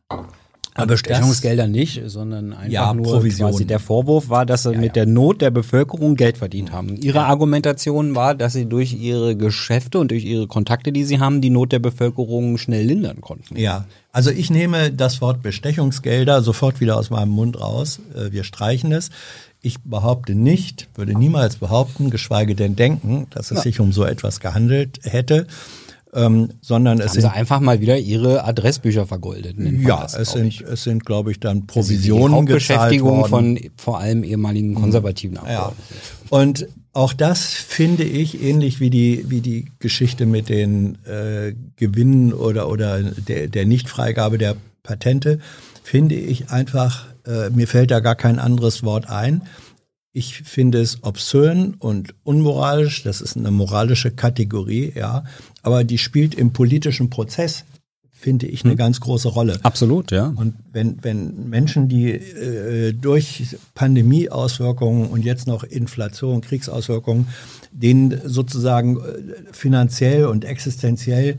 [0.79, 3.51] Aber Bestechungsgelder nicht, sondern einfach ja, nur Provision.
[3.51, 5.05] quasi der Vorwurf war, dass sie ja, mit ja.
[5.05, 6.97] der Not der Bevölkerung Geld verdient haben.
[6.97, 11.41] Ihre Argumentation war, dass sie durch ihre Geschäfte und durch ihre Kontakte, die sie haben,
[11.41, 13.57] die Not der Bevölkerung schnell lindern konnten.
[13.57, 17.99] Ja, also ich nehme das Wort Bestechungsgelder sofort wieder aus meinem Mund raus.
[18.15, 19.11] Äh, wir streichen es.
[19.61, 24.39] Ich behaupte nicht, würde niemals behaupten, geschweige denn denken, dass es sich um so etwas
[24.39, 25.49] gehandelt hätte
[26.15, 29.57] ähm, sondern es haben sind sie einfach mal wieder ihre Adressbücher vergoldet.
[29.59, 34.25] Ja, das, es sind es sind glaube ich dann Provisionen die Hauptbeschäftigung von vor allem
[34.25, 34.77] ehemaligen mhm.
[34.77, 35.73] konservativen Ja.
[36.31, 42.33] Und auch das finde ich ähnlich wie die wie die Geschichte mit den äh, Gewinnen
[42.33, 45.39] oder oder der der Nichtfreigabe der Patente,
[45.83, 49.43] finde ich einfach, äh, mir fällt da gar kein anderes Wort ein.
[50.19, 53.05] Ich finde es obszön und unmoralisch.
[53.05, 55.23] Das ist eine moralische Kategorie, ja.
[55.63, 57.65] Aber die spielt im politischen Prozess
[58.11, 58.79] finde ich eine hm.
[58.79, 59.61] ganz große Rolle.
[59.63, 60.33] Absolut, ja.
[60.35, 67.29] Und wenn, wenn Menschen, die äh, durch Pandemieauswirkungen und jetzt noch Inflation, Kriegsauswirkungen,
[67.71, 69.03] denen sozusagen äh,
[69.53, 71.39] finanziell und existenziell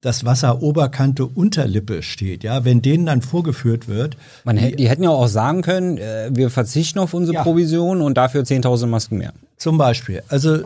[0.00, 4.16] das Wasser Oberkante Unterlippe steht, ja, wenn denen dann vorgeführt wird.
[4.44, 7.42] Man, die, die hätten ja auch sagen können, äh, wir verzichten auf unsere ja.
[7.42, 9.32] Provision und dafür 10.000 Masken mehr.
[9.56, 10.22] Zum Beispiel.
[10.28, 10.60] Also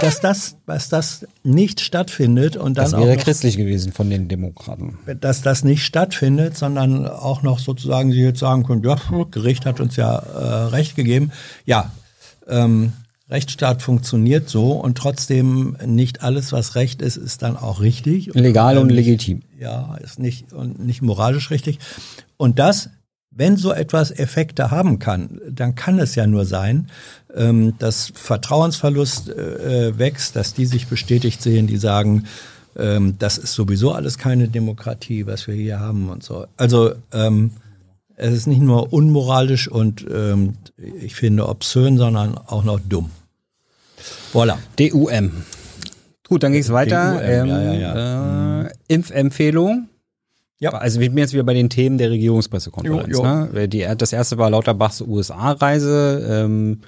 [0.00, 4.10] dass das, dass das nicht stattfindet und dann das wäre auch noch, christlich gewesen von
[4.10, 4.98] den Demokraten.
[5.20, 8.96] Dass das nicht stattfindet, sondern auch noch sozusagen sie jetzt sagen können, ja,
[9.30, 11.32] Gericht hat uns ja äh, Recht gegeben.
[11.64, 11.92] Ja,
[12.48, 12.92] ähm,
[13.28, 18.34] Rechtsstaat funktioniert so und trotzdem nicht alles, was Recht ist, ist dann auch richtig.
[18.34, 19.40] Legal und, und legitim.
[19.58, 21.78] Ja, ist nicht und nicht moralisch richtig.
[22.36, 22.90] Und das
[23.36, 26.88] wenn so etwas Effekte haben kann, dann kann es ja nur sein,
[27.34, 32.24] ähm, dass Vertrauensverlust äh, wächst, dass die sich bestätigt sehen, die sagen,
[32.76, 36.46] ähm, das ist sowieso alles keine Demokratie, was wir hier haben und so.
[36.56, 37.50] Also ähm,
[38.16, 40.54] es ist nicht nur unmoralisch und ähm,
[41.00, 43.10] ich finde obszön, sondern auch noch dumm.
[44.32, 44.56] Voilà.
[44.76, 45.44] DUM.
[46.28, 47.14] Gut, dann ging es weiter.
[47.14, 48.62] DUM, ja, ja, ja.
[48.62, 49.88] Äh, Impfempfehlung.
[50.58, 50.70] Ja.
[50.70, 53.08] Also wir sind jetzt wieder bei den Themen der Regierungspressekonferenz.
[53.08, 53.46] Jo, jo.
[53.52, 53.68] Ne?
[53.68, 56.26] Die, das erste war Lauterbachs USA-Reise.
[56.30, 56.80] Ähm,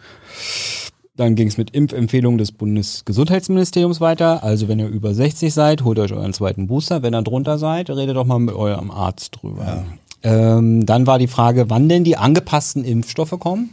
[1.17, 4.45] dann ging es mit Impfempfehlungen des Bundesgesundheitsministeriums weiter.
[4.45, 7.03] Also wenn ihr über 60 seid, holt euch euren zweiten Booster.
[7.03, 9.85] Wenn ihr drunter seid, redet doch mal mit eurem Arzt drüber.
[10.27, 13.71] Ähm, dann war die Frage, wann denn die angepassten Impfstoffe kommen.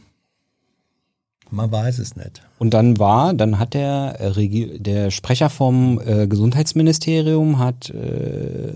[1.50, 2.44] Man weiß es nicht.
[2.60, 8.76] Und dann war, dann hat der, äh, der Sprecher vom äh, Gesundheitsministerium hat äh,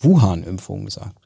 [0.00, 1.16] Wuhan-Impfung gesagt.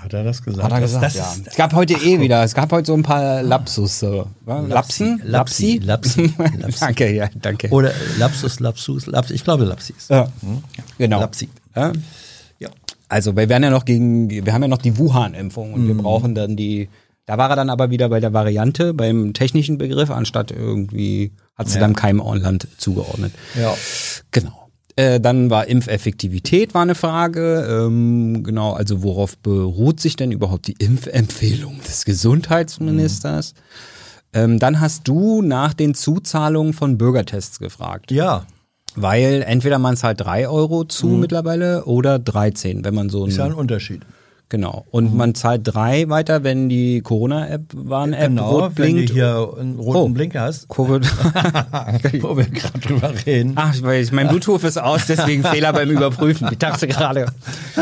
[0.00, 0.64] Hat er das gesagt?
[0.64, 1.44] Hat er gesagt, das, das ja.
[1.50, 3.98] Es gab heute Ach, eh wieder, es gab heute so ein paar Lapsus.
[3.98, 4.28] So.
[4.46, 5.20] Lapsen?
[5.24, 5.78] Lapsi?
[5.82, 6.32] Lapsi.
[6.58, 6.80] Lapsi.
[6.80, 7.68] danke, ja, danke.
[7.68, 9.34] Oder Lapsus, Lapsus, Lapsi.
[9.34, 10.08] Ich glaube Lapsis.
[10.08, 10.28] Ja.
[10.40, 10.62] Hm?
[10.96, 11.20] Genau.
[11.20, 11.50] Lapsi.
[11.76, 11.92] Ja.
[13.12, 15.88] Also wir werden ja noch gegen, wir haben ja noch die Wuhan-Impfung und mhm.
[15.88, 16.88] wir brauchen dann die,
[17.26, 21.68] da war er dann aber wieder bei der Variante, beim technischen Begriff, anstatt irgendwie, hat
[21.68, 21.80] sie ja.
[21.82, 23.34] dann keinem Land zugeordnet.
[23.60, 23.76] Ja.
[24.30, 24.70] Genau.
[24.96, 27.66] Äh, dann war Impfeffektivität war eine Frage.
[27.68, 33.52] Ähm, genau, also worauf beruht sich denn überhaupt die Impfempfehlung des Gesundheitsministers?
[33.52, 34.40] Mhm.
[34.40, 38.10] Ähm, dann hast du nach den Zuzahlungen von Bürgertests gefragt.
[38.10, 38.46] Ja.
[38.94, 41.20] Weil entweder man zahlt drei Euro zu mhm.
[41.20, 43.30] mittlerweile oder 13, wenn man so ein.
[43.30, 44.02] Ist ja ein Unterschied.
[44.52, 44.84] Genau.
[44.90, 45.16] Und mhm.
[45.16, 49.00] man zahlt drei weiter, wenn die Corona-App Warn-App genau, rot blinkt.
[49.00, 50.68] Wenn du hier einen roten oh, Blinker hast.
[50.68, 51.02] Covid.
[52.22, 53.52] Wo wir gerade drüber reden.
[53.54, 56.48] Ach, ich weiß, mein Bluetooth ist aus, deswegen Fehler beim Überprüfen.
[56.52, 57.32] Ich dachte gerade,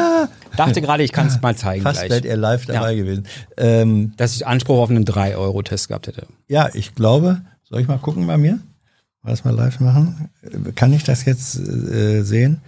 [0.57, 3.03] dachte gerade, ich kann es mal zeigen Fast wärt ihr live dabei ja.
[3.03, 3.27] gewesen.
[3.57, 6.29] Ähm, Dass ich Anspruch auf einen 3-Euro-Test gehabt hätte.
[6.47, 8.61] Ja, ich glaube, soll ich mal gucken bei mir?
[9.23, 10.31] Das mal live machen?
[10.75, 12.61] Kann ich das jetzt äh, sehen?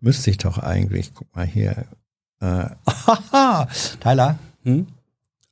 [0.00, 1.12] Müsste ich doch eigentlich.
[1.14, 1.84] Guck mal hier.
[2.40, 2.66] Äh,
[4.00, 4.38] Tyler.
[4.64, 4.86] Hm?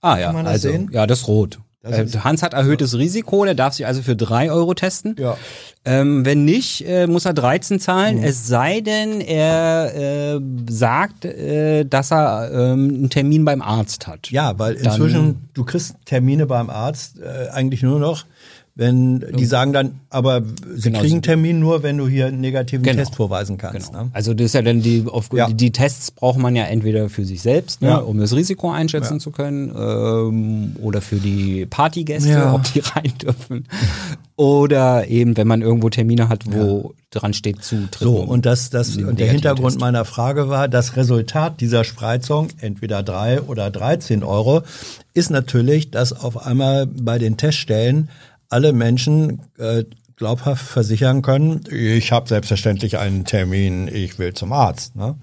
[0.01, 0.90] Ah ja, also sehen?
[0.92, 1.59] ja, das rot.
[1.83, 5.14] Das äh, Hans hat erhöhtes Risiko, der darf sich also für drei Euro testen.
[5.18, 5.37] Ja.
[5.85, 8.25] Ähm, wenn nicht, äh, muss er 13 zahlen, mhm.
[8.25, 14.31] es sei denn, er äh, sagt, äh, dass er ähm, einen Termin beim Arzt hat.
[14.31, 18.27] Ja, weil inzwischen, Dann, du kriegst Termine beim Arzt äh, eigentlich nur noch,
[18.78, 20.42] wenn die sagen dann, aber
[20.76, 21.00] sie genau.
[21.00, 22.98] kriegen einen Termin nur, wenn du hier einen negativen genau.
[22.98, 23.88] Test vorweisen kannst.
[23.90, 24.04] Genau.
[24.04, 24.10] Ne?
[24.12, 25.48] Also das ist ja dann die, auf, ja.
[25.48, 27.96] die Tests braucht man ja entweder für sich selbst, ne, ja.
[27.96, 29.18] um das Risiko einschätzen ja.
[29.18, 33.66] zu können, ähm, oder für die Partygäste, ob die rein dürfen.
[34.36, 38.96] oder eben, wenn man irgendwo Termine hat, wo dran steht zu So, und das, das,
[38.96, 39.80] und der Hintergrund Test.
[39.80, 44.62] meiner Frage war, das Resultat dieser Spreizung, entweder drei oder 13 Euro,
[45.14, 48.08] ist natürlich, dass auf einmal bei den Teststellen
[48.48, 49.84] alle Menschen äh,
[50.16, 54.96] glaubhaft versichern können, ich habe selbstverständlich einen Termin, ich will zum Arzt.
[54.96, 55.16] Ne?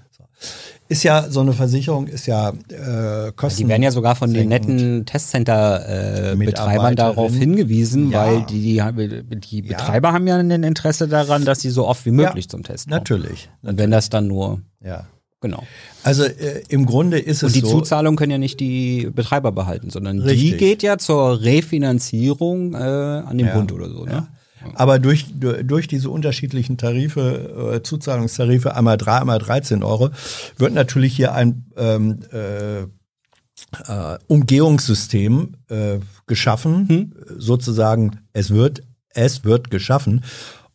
[0.88, 3.62] Ist ja so eine Versicherung, ist ja äh, kosten.
[3.62, 8.24] Die werden ja sogar von den netten Testcenter-Betreibern äh, darauf hingewiesen, ja.
[8.24, 10.14] weil die, die, die Betreiber ja.
[10.14, 12.98] haben ja ein Interesse daran, dass sie so oft wie möglich ja, zum Test kommen.
[12.98, 13.50] Natürlich.
[13.62, 15.06] Und wenn das dann nur ja.
[15.40, 15.62] Genau.
[16.02, 17.46] Also äh, im Grunde ist es so.
[17.46, 20.52] Und die so, Zuzahlung können ja nicht die Betreiber behalten, sondern richtig.
[20.52, 24.04] die geht ja zur Refinanzierung äh, an den ja, Bund oder so.
[24.04, 24.12] Ne?
[24.12, 24.28] Ja.
[24.74, 30.10] Aber durch, durch diese unterschiedlichen Tarife, äh, Zuzahlungstarife, einmal drei, einmal 13 Euro,
[30.56, 36.88] wird natürlich hier ein ähm, äh, äh, Umgehungssystem äh, geschaffen.
[36.88, 37.12] Hm.
[37.36, 40.24] Sozusagen, es wird, es wird geschaffen.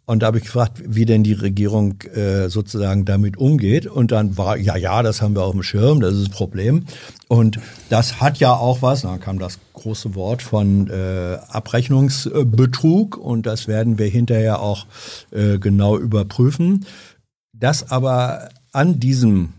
[0.06, 3.86] Und da habe ich gefragt, wie denn die Regierung äh, sozusagen damit umgeht.
[3.88, 6.86] Und dann war, ja, ja, das haben wir auf dem Schirm, das ist das Problem.
[7.28, 7.60] Und
[7.90, 13.68] das hat ja auch was, dann kam das große Wort von äh, Abrechnungsbetrug und das
[13.68, 14.86] werden wir hinterher auch
[15.32, 16.86] äh, genau überprüfen.
[17.54, 19.54] Das aber an diesem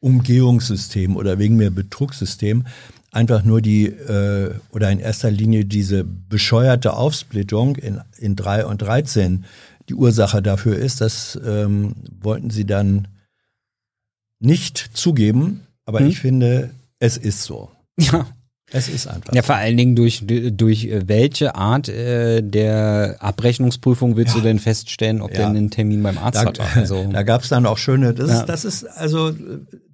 [0.00, 2.66] Umgehungssystem oder wegen mir Betrugssystem
[3.10, 8.82] einfach nur die äh, oder in erster Linie diese bescheuerte Aufsplittung in, in drei und
[8.82, 9.44] 13
[9.88, 11.00] die Ursache dafür ist.
[11.00, 13.08] Das ähm, wollten sie dann
[14.40, 16.08] nicht zugeben, aber hm.
[16.08, 17.70] ich finde, es ist so.
[17.98, 18.26] Ja.
[18.70, 19.32] Es ist einfach.
[19.32, 24.40] Ja, vor allen Dingen durch, durch äh, welche Art äh, der Abrechnungsprüfung willst ja.
[24.40, 25.38] du denn feststellen, ob ja.
[25.38, 26.58] der einen Termin beim Arzt da, hat?
[26.74, 28.40] Also, da gab es dann auch schöne, das, ja.
[28.40, 29.32] ist, das ist, also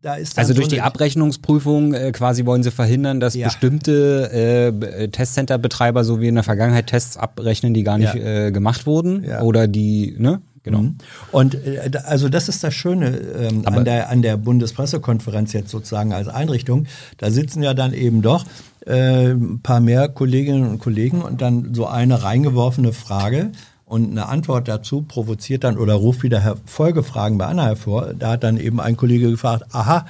[0.03, 3.47] da ist Also durch so die Abrechnungsprüfung äh, quasi wollen sie verhindern, dass ja.
[3.47, 8.87] bestimmte äh, Testcenter-Betreiber so wie in der Vergangenheit Tests abrechnen, die gar nicht äh, gemacht
[8.87, 10.43] wurden oder die, ne?
[10.65, 10.81] Genau.
[10.81, 10.97] Mhm.
[11.31, 16.13] Und äh, also das ist das Schöne ähm, an, der, an der Bundespressekonferenz jetzt sozusagen
[16.13, 16.87] als Einrichtung.
[17.19, 18.45] Da sitzen ja dann eben doch
[18.87, 23.53] äh, ein paar mehr Kolleginnen und Kollegen und dann so eine reingeworfene Frage
[23.85, 28.15] und eine Antwort dazu provoziert dann oder ruft wieder Folgefragen bei Anna hervor.
[28.19, 30.07] Da hat dann eben ein Kollege gefragt, aha,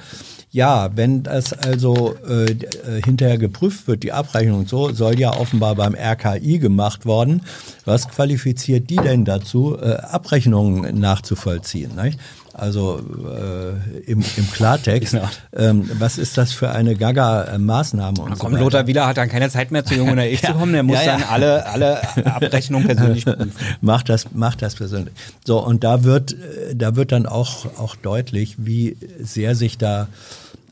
[0.55, 5.35] ja, wenn das also äh, äh, hinterher geprüft wird, die Abrechnung und so, soll ja
[5.35, 7.41] offenbar beim RKI gemacht worden.
[7.83, 11.97] Was qualifiziert die denn dazu, äh, Abrechnungen nachzuvollziehen?
[12.01, 12.21] Nicht?
[12.53, 15.27] Also äh, im, im Klartext, genau.
[15.57, 18.21] ähm, was ist das für eine Gaga-Maßnahme?
[18.21, 20.55] Und so Lothar Wieler hat dann keine Zeit mehr zu Jung und ich ja, zu
[20.55, 21.17] kommen, der muss ja, ja.
[21.17, 23.51] dann alle, alle Abrechnungen persönlich prüfen.
[23.81, 25.13] macht das, macht das persönlich.
[25.45, 30.07] So, und da wird, äh, da wird dann auch, auch deutlich, wie sehr sich da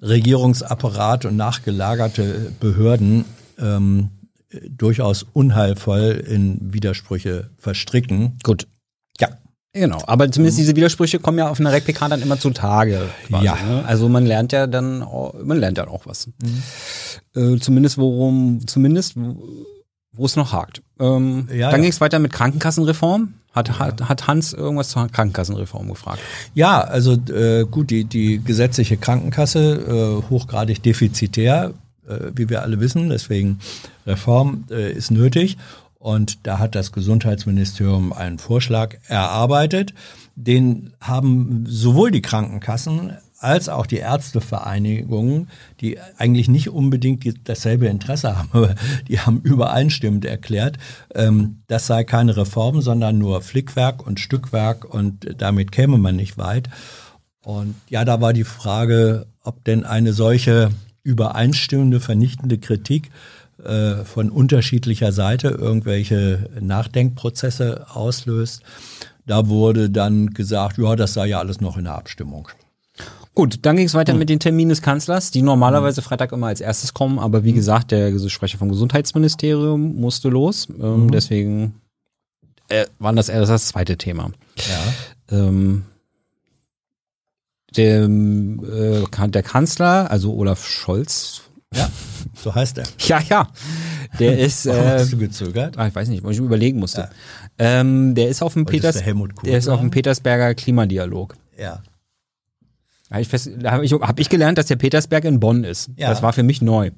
[0.04, 3.26] Regierungsapparat und nachgelagerte Behörden
[3.60, 4.10] ähm,
[4.70, 8.38] durchaus unheilvoll in Widersprüche verstricken.
[8.44, 8.68] Gut.
[9.20, 9.30] Ja.
[9.74, 13.10] Genau, aber zumindest diese Widersprüche kommen ja auf einer RegPK dann immer zutage.
[13.28, 13.56] Quasi, ja.
[13.56, 13.84] Ne?
[13.86, 16.28] Also man lernt ja dann, man lernt ja auch was.
[16.28, 17.56] Mhm.
[17.56, 19.16] Äh, zumindest worum, zumindest
[20.13, 20.82] wo es noch hakt.
[20.99, 21.84] Ähm, ja, dann ja.
[21.84, 23.34] ging es weiter mit Krankenkassenreform.
[23.54, 23.80] Hat, ja.
[23.80, 26.19] hat, hat Hans irgendwas zur Krankenkassenreform gefragt?
[26.56, 31.73] Ja, also äh, gut, die, die gesetzliche Krankenkasse, äh, hochgradig defizitär,
[32.08, 33.60] äh, wie wir alle wissen, deswegen
[34.08, 35.58] Reform äh, ist nötig.
[35.99, 39.93] Und da hat das Gesundheitsministerium einen Vorschlag erarbeitet.
[40.36, 45.49] Den haben sowohl die Krankenkassen als auch die Ärztevereinigungen,
[45.82, 48.75] die eigentlich nicht unbedingt die, dasselbe Interesse haben, aber
[49.08, 50.77] die haben übereinstimmend erklärt,
[51.13, 56.38] ähm, das sei keine Reform, sondern nur Flickwerk und Stückwerk und damit käme man nicht
[56.38, 56.69] weit.
[57.43, 60.71] Und ja, da war die Frage, ob denn eine solche
[61.03, 63.12] übereinstimmende, vernichtende Kritik
[63.63, 68.63] äh, von unterschiedlicher Seite irgendwelche Nachdenkprozesse auslöst.
[69.25, 72.47] Da wurde dann gesagt, ja, das sei ja alles noch in der Abstimmung.
[73.36, 74.19] Gut, dann ging es weiter hm.
[74.19, 76.04] mit den Terminen des Kanzlers, die normalerweise hm.
[76.04, 77.56] Freitag immer als erstes kommen, aber wie hm.
[77.56, 80.67] gesagt, der Sprecher vom Gesundheitsministerium musste los.
[80.69, 81.12] Ähm, mhm.
[81.12, 81.76] Deswegen
[82.69, 84.32] äh, war das erst das zweite Thema.
[84.58, 85.38] Ja.
[85.38, 85.84] Ähm,
[87.76, 91.41] der, äh, der Kanzler, also Olaf Scholz.
[91.74, 91.89] Ja,
[92.36, 92.86] so heißt er.
[93.08, 93.48] Ja, ja.
[94.19, 94.67] Der ist.
[94.67, 95.78] Warum äh, hast du gezögert?
[95.78, 97.02] Ah, ich weiß nicht, weil ich überlegen musste.
[97.02, 97.10] Ja.
[97.58, 101.36] Ähm, der ist auf dem Peters, der, der ist auf dem Petersberger Klimadialog.
[101.58, 101.82] Ja.
[103.13, 103.17] Da
[103.71, 105.91] habe ich, hab ich, hab ich gelernt, dass der Petersberg in Bonn ist.
[105.97, 106.10] Ja.
[106.10, 106.91] Das war für mich neu.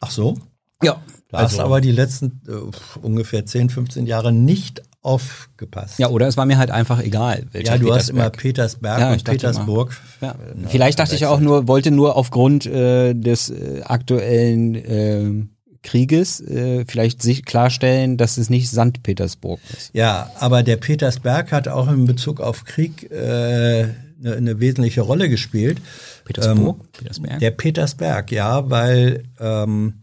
[0.00, 0.38] Ach so?
[0.82, 1.02] Ja.
[1.30, 1.58] Da also.
[1.58, 5.98] hast aber die letzten äh, ungefähr 10, 15 Jahre nicht aufgepasst.
[5.98, 7.44] Ja, oder es war mir halt einfach egal.
[7.52, 9.96] Ja, du hast immer Petersberg ja, und Petersburg.
[10.22, 10.30] Ja.
[10.30, 15.46] Äh, Vielleicht dachte ich auch nur, wollte nur aufgrund äh, des äh, aktuellen äh,
[15.82, 19.02] Krieges äh, vielleicht sich klarstellen, dass es nicht St.
[19.02, 19.90] Petersburg ist.
[19.92, 25.28] Ja, aber der Petersberg hat auch in Bezug auf Krieg äh, eine, eine wesentliche Rolle
[25.28, 25.80] gespielt.
[26.24, 26.80] Petersburg?
[26.80, 27.38] Ähm, Petersberg?
[27.40, 29.94] Der Petersberg, ja, weil ähm,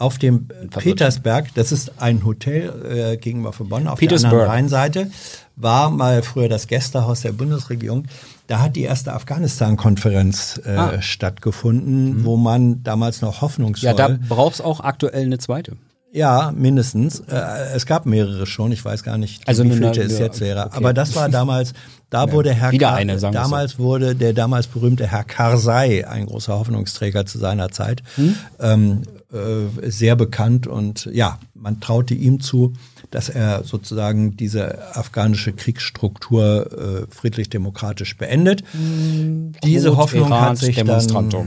[0.00, 5.10] auf dem Petersberg, das ist ein Hotel äh, gegenüber von Bonn auf der anderen Rheinseite,
[5.56, 8.06] war mal früher das Gästehaus der Bundesregierung.
[8.46, 11.02] Da hat die erste Afghanistan-Konferenz äh, ah.
[11.02, 12.24] stattgefunden, mhm.
[12.24, 13.88] wo man damals noch hoffnungsvoll...
[13.88, 15.76] Ja, da braucht es auch aktuell eine zweite.
[16.12, 17.20] Ja, mindestens.
[17.20, 18.72] Äh, es gab mehrere schon.
[18.72, 20.66] Ich weiß gar nicht, also wie viele es jetzt wäre.
[20.66, 20.76] Okay.
[20.76, 21.72] Aber das war damals,
[22.10, 23.78] da ja, wurde Herr wieder eine, sagen damals so.
[23.78, 28.34] wurde der damals berühmte Herr Karzai, ein großer Hoffnungsträger zu seiner Zeit, hm?
[28.58, 32.72] ähm, äh, sehr bekannt und ja, man traute ihm zu,
[33.12, 38.64] dass er sozusagen diese afghanische Kriegsstruktur äh, friedlich-demokratisch beendet.
[38.72, 41.46] Hm, Diese Hoffnung hat sich dann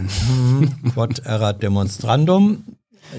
[0.93, 2.63] Quod erat demonstrandum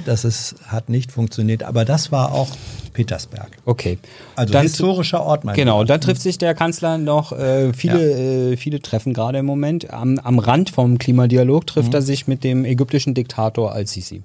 [0.04, 1.62] dass es hat nicht funktioniert.
[1.62, 2.48] Aber das war auch
[2.92, 3.50] Petersberg.
[3.64, 3.98] Okay.
[4.36, 8.52] Also dann, historischer Ort, mein Genau, dann trifft sich der Kanzler noch äh, viele, ja.
[8.52, 9.92] äh, viele Treffen gerade im Moment.
[9.92, 11.94] Am, am Rand vom Klimadialog trifft mhm.
[11.94, 14.22] er sich mit dem ägyptischen Diktator Al-Sisi.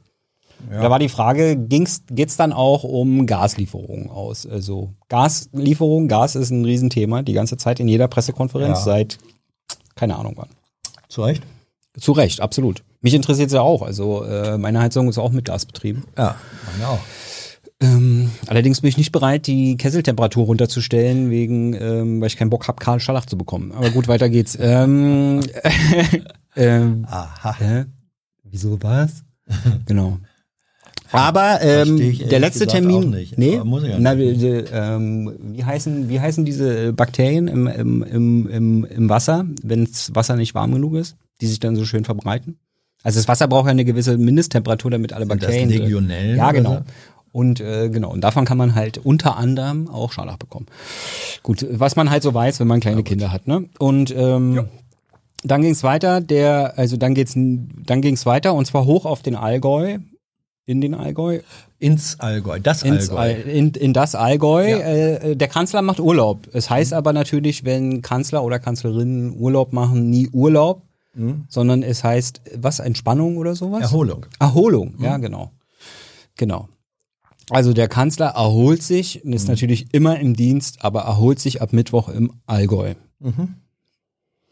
[0.69, 0.81] Ja.
[0.81, 4.45] Da war die Frage, geht es dann auch um Gaslieferungen aus?
[4.45, 8.83] Also Gaslieferungen, Gas ist ein Riesenthema, die ganze Zeit in jeder Pressekonferenz ja.
[8.83, 9.17] seit
[9.99, 10.49] keine Ahnung wann.
[11.09, 11.43] Zu Recht?
[11.97, 12.83] Zu Recht, absolut.
[13.01, 13.81] Mich interessiert es ja auch.
[13.81, 16.03] Also äh, meine Heizung ist auch mit Gas betrieben.
[16.17, 16.35] Ja,
[16.71, 16.99] meine auch.
[17.81, 22.67] Ähm, allerdings bin ich nicht bereit, die Kesseltemperatur runterzustellen, wegen, ähm, weil ich keinen Bock
[22.67, 23.71] habe, Karl Scharlach zu bekommen.
[23.71, 24.57] Aber gut, weiter geht's.
[24.59, 25.39] Ähm,
[26.57, 27.55] ähm, Aha.
[27.61, 27.85] Äh,
[28.43, 29.23] wieso was?
[29.85, 30.17] genau.
[31.11, 33.59] Aber ähm, der letzte Termin, nicht, nee,
[33.97, 38.03] na, ähm, wie heißen wie heißen diese Bakterien im, im,
[38.47, 42.05] im, im, Wasser, wenn das Wasser nicht warm genug ist, die sich dann so schön
[42.05, 42.59] verbreiten?
[43.03, 45.69] Also das Wasser braucht ja eine gewisse Mindesttemperatur, damit alle Sind Bakterien.
[45.69, 46.81] Das Legionellen ja, genau.
[47.31, 50.65] Und äh, genau, und davon kann man halt unter anderem auch Scharlach bekommen.
[51.43, 53.65] Gut, was man halt so weiß, wenn man kleine ja, Kinder hat, ne?
[53.77, 54.65] Und ähm, ja.
[55.43, 59.05] dann ging es weiter, der, also dann geht's, dann ging es weiter und zwar hoch
[59.05, 59.99] auf den Allgäu,
[60.65, 61.39] in den Allgäu.
[61.79, 63.21] Ins Allgäu, das Ins Allgäu.
[63.21, 64.69] All, in, in das Allgäu.
[64.69, 64.77] Ja.
[64.77, 66.47] Äh, der Kanzler macht Urlaub.
[66.53, 66.97] Es heißt mhm.
[66.97, 71.45] aber natürlich, wenn Kanzler oder Kanzlerinnen Urlaub machen, nie Urlaub, mhm.
[71.47, 73.81] sondern es heißt, was, Entspannung oder sowas?
[73.81, 74.25] Erholung.
[74.39, 75.03] Erholung, mhm.
[75.03, 75.51] ja, genau.
[76.35, 76.69] Genau.
[77.49, 79.49] Also der Kanzler erholt sich, ist mhm.
[79.49, 82.93] natürlich immer im Dienst, aber erholt sich ab Mittwoch im Allgäu.
[83.19, 83.55] Mhm.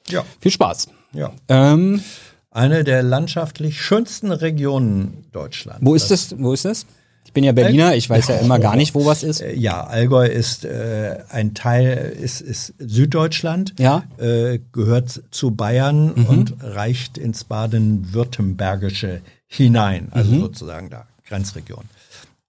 [0.09, 0.25] Ja.
[0.39, 0.87] Viel Spaß.
[1.13, 1.31] Ja.
[1.47, 2.01] Ähm,
[2.49, 5.85] Eine der landschaftlich schönsten Regionen Deutschlands.
[5.85, 6.35] Wo ist das?
[6.39, 6.85] Wo ist das?
[7.27, 9.43] Ich bin ja Berliner, ich weiß ja immer gar nicht, wo was ist.
[9.53, 14.03] Ja, Allgäu ist äh, ein Teil, ist, ist Süddeutschland, ja?
[14.17, 16.25] äh, gehört zu Bayern mhm.
[16.25, 20.39] und reicht ins Baden-Württembergische hinein, also mhm.
[20.39, 21.83] sozusagen da, Grenzregion.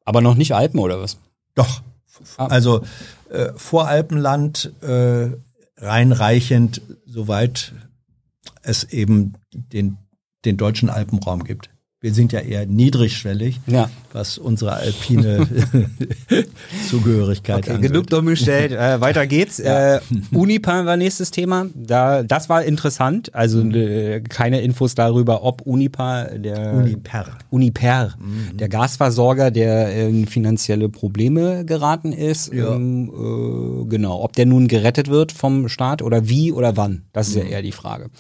[0.05, 1.19] Aber noch nicht Alpen oder was?
[1.57, 1.83] Doch.
[2.37, 2.47] Ah.
[2.47, 2.83] Also
[3.31, 5.31] äh, Voralpenland äh,
[5.77, 7.73] reinreichend, soweit
[8.63, 9.99] es eben den,
[10.45, 11.69] den deutschen Alpenraum gibt
[12.01, 13.91] wir sind ja eher niedrigschwellig, ja.
[14.13, 15.49] was unsere alpine
[16.89, 17.91] Zugehörigkeit okay, angeht.
[17.91, 19.59] Genug dumm gestellt, äh, weiter geht's.
[19.59, 19.97] Ja.
[19.97, 21.67] Äh, Unipa war nächstes Thema.
[21.75, 23.35] Da, das war interessant.
[23.35, 23.75] Also mhm.
[23.75, 28.57] äh, keine Infos darüber, ob Unipa, der Uniper, Uniper mhm.
[28.57, 32.53] der Gasversorger, der in finanzielle Probleme geraten ist.
[32.53, 32.77] Ja.
[32.77, 37.03] Ähm, äh, genau, ob der nun gerettet wird vom Staat oder wie oder wann.
[37.13, 37.43] Das ist mhm.
[37.43, 38.11] ja eher die Frage.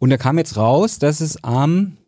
[0.00, 1.98] Und da kam jetzt raus, dass es am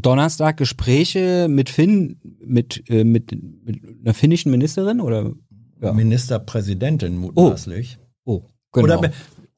[0.00, 3.32] Donnerstag Gespräche mit Finn, mit, äh, mit,
[3.64, 5.32] mit einer finnischen Ministerin oder
[5.80, 5.92] ja.
[5.92, 7.98] Ministerpräsidentin mutmaßlich.
[8.24, 8.98] Oh, oh genau.
[8.98, 9.10] Oder,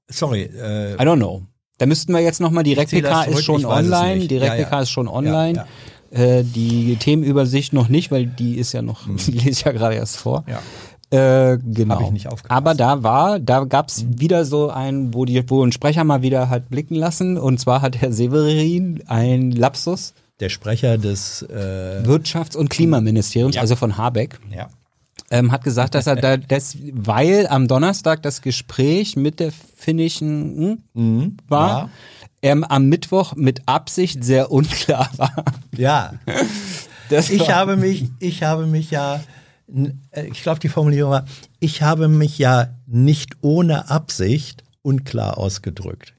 [0.09, 0.43] sorry.
[0.43, 1.43] Äh, I don't know.
[1.79, 4.81] Da müssten wir jetzt nochmal, die RecPK ist schon online, die RecPK ja, ja.
[4.81, 5.67] ist schon online.
[6.11, 9.17] Äh, die Themenübersicht noch nicht, weil die ist ja noch, mhm.
[9.27, 10.45] die lese ich ja gerade erst vor.
[10.47, 10.61] Ja.
[11.11, 12.01] Äh, genau.
[12.01, 14.21] ich nicht Aber da war, da gab's mhm.
[14.21, 17.37] wieder so ein, wo die, wo ein Sprecher mal wieder hat blicken lassen.
[17.37, 20.15] Und zwar hat Herr Severin ein Lapsus.
[20.41, 23.61] Der Sprecher des äh Wirtschafts- und Klimaministeriums, ja.
[23.61, 24.41] also von Habeck.
[24.55, 24.69] Ja.
[25.31, 30.79] Ähm, hat gesagt, dass er da, das, weil am Donnerstag das Gespräch mit der finnischen
[30.95, 31.91] hm, mhm, war,
[32.43, 35.45] ähm, am Mittwoch mit Absicht sehr unklar war.
[35.77, 36.15] Ja.
[37.11, 39.21] Das ich habe mich, ich habe mich ja
[40.11, 41.25] äh, ich glaube, die Formulierung war,
[41.61, 46.15] ich habe mich ja nicht ohne Absicht unklar ausgedrückt.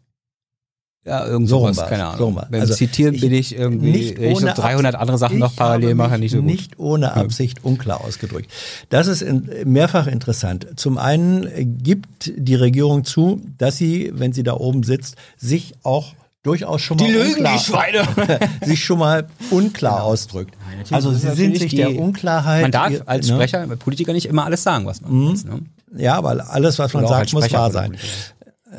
[1.05, 2.33] Ja, irgend so sowas, keine Ahnung.
[2.33, 5.93] So Beim also Zitieren bin ich irgendwie, nicht ich ohne 300 andere Sachen noch parallel
[5.93, 6.47] mache, nicht so gut.
[6.47, 8.49] Nicht ohne Absicht unklar ausgedrückt.
[8.89, 10.67] Das ist in, mehrfach interessant.
[10.77, 11.47] Zum einen
[11.83, 16.97] gibt die Regierung zu, dass sie, wenn sie da oben sitzt, sich auch durchaus schon
[16.97, 18.07] mal die unklar, die Schweine.
[18.65, 20.05] sich schon mal unklar genau.
[20.05, 20.55] ausdrückt.
[20.89, 22.63] also sie sind sich die, der Unklarheit.
[22.63, 23.35] Man darf als ne?
[23.35, 25.31] Sprecher, Politiker nicht immer alles sagen, was man mhm.
[25.31, 25.45] weiß.
[25.45, 25.59] Ne?
[25.97, 27.95] Ja, aber alles, was man sagt, muss wahr sein.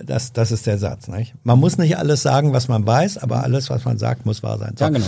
[0.04, 1.08] Das, das ist der Satz.
[1.08, 1.34] Nicht?
[1.44, 4.58] Man muss nicht alles sagen, was man weiß, aber alles, was man sagt, muss wahr
[4.58, 4.74] sein.
[4.76, 4.84] So.
[4.84, 5.06] Ja, genau.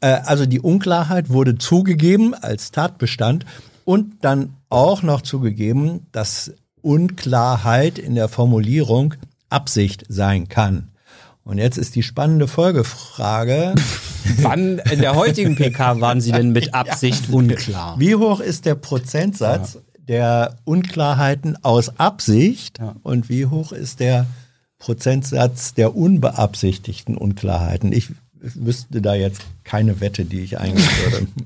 [0.00, 3.44] Äh, also die Unklarheit wurde zugegeben als Tatbestand
[3.84, 9.14] und dann auch noch zugegeben, dass Unklarheit in der Formulierung
[9.48, 10.88] Absicht sein kann.
[11.42, 13.74] Und jetzt ist die spannende Folgefrage.
[14.38, 17.98] Wann in der heutigen PK waren Sie denn mit Absicht unklar?
[17.98, 19.78] Wie hoch ist der Prozentsatz.
[20.10, 22.96] Der Unklarheiten aus Absicht ja.
[23.04, 24.26] und wie hoch ist der
[24.78, 27.92] Prozentsatz der unbeabsichtigten Unklarheiten?
[27.92, 31.26] Ich wüsste da jetzt keine Wette, die ich eingehen würde.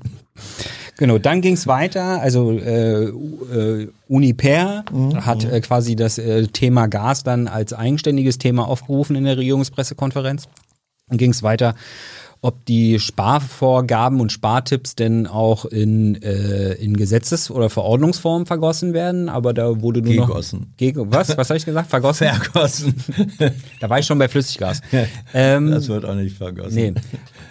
[0.97, 2.21] Genau, dann ging es weiter.
[2.21, 5.25] Also äh, äh, Uniper mhm.
[5.25, 10.47] hat äh, quasi das äh, Thema Gas dann als eigenständiges Thema aufgerufen in der Regierungspressekonferenz.
[11.09, 11.75] Dann ging es weiter
[12.45, 19.29] ob die Sparvorgaben und Spartipps denn auch in, äh, in Gesetzes- oder Verordnungsform vergossen werden,
[19.29, 20.59] aber da wurde nur Gegossen.
[20.59, 20.77] noch...
[20.77, 21.35] Gegen, was?
[21.35, 21.89] Was habe ich gesagt?
[21.89, 22.27] Vergossen?
[22.27, 22.93] Vergossen.
[23.79, 24.81] da war ich schon bei Flüssiggas.
[25.33, 26.75] ähm, das wird auch nicht vergossen.
[26.75, 26.93] Nee.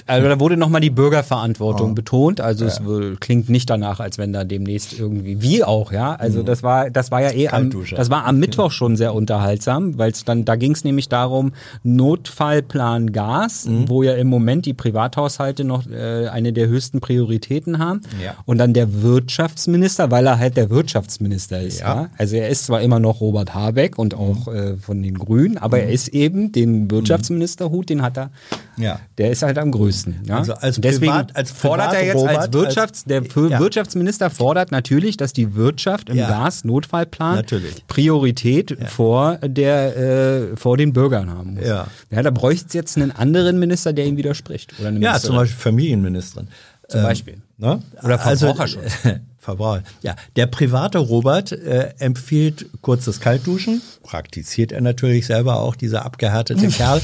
[0.07, 1.95] Also da wurde nochmal die Bürgerverantwortung oh.
[1.95, 2.41] betont.
[2.41, 2.71] Also ja.
[2.71, 6.15] es klingt nicht danach, als wenn da demnächst irgendwie, wie auch, ja.
[6.15, 6.47] Also mhm.
[6.47, 10.11] das war, das war ja eh am, das war am Mittwoch schon sehr unterhaltsam, weil
[10.11, 11.53] es dann, da ging es nämlich darum,
[11.85, 13.89] Notfallplan Gas, mhm.
[13.89, 18.03] wo ja im Moment die Privathaushalte noch äh, eine der höchsten Prioritäten haben.
[18.23, 18.35] Ja.
[18.45, 21.81] Und dann der Wirtschaftsminister, weil er halt der Wirtschaftsminister ist.
[21.81, 22.03] Ja.
[22.03, 22.09] ja?
[22.19, 24.55] Also er ist zwar immer noch Robert Habeck und auch mhm.
[24.55, 25.95] äh, von den Grünen, aber er mhm.
[25.95, 28.31] ist eben den Wirtschaftsministerhut, den hat er.
[28.77, 28.99] Ja.
[29.17, 29.94] Der ist halt am größten.
[30.25, 30.39] Ja?
[30.39, 33.59] Also als deswegen Privat, als fordert er jetzt Robert, als Wirtschafts, der ja.
[33.59, 36.29] Wirtschaftsminister fordert natürlich, dass die Wirtschaft im ja.
[36.29, 37.87] Gasnotfallplan natürlich.
[37.87, 41.67] Priorität vor der äh, vor den Bürgern haben muss.
[41.67, 41.87] Ja.
[42.11, 44.75] da bräuchte es jetzt einen anderen Minister, der ihm widerspricht.
[44.79, 46.49] Oder eine ja, zum Beispiel Familienministerin.
[46.89, 47.37] Zum ähm, Beispiel.
[47.57, 47.83] Ne?
[48.03, 48.85] Oder Verbraucherschutz.
[49.05, 49.83] Also, Verbraucher.
[50.03, 53.83] Ja, der private Robert äh, empfiehlt kurzes Kaltduschen.
[54.03, 57.01] Praktiziert er natürlich selber auch, dieser abgehärtete Kerl.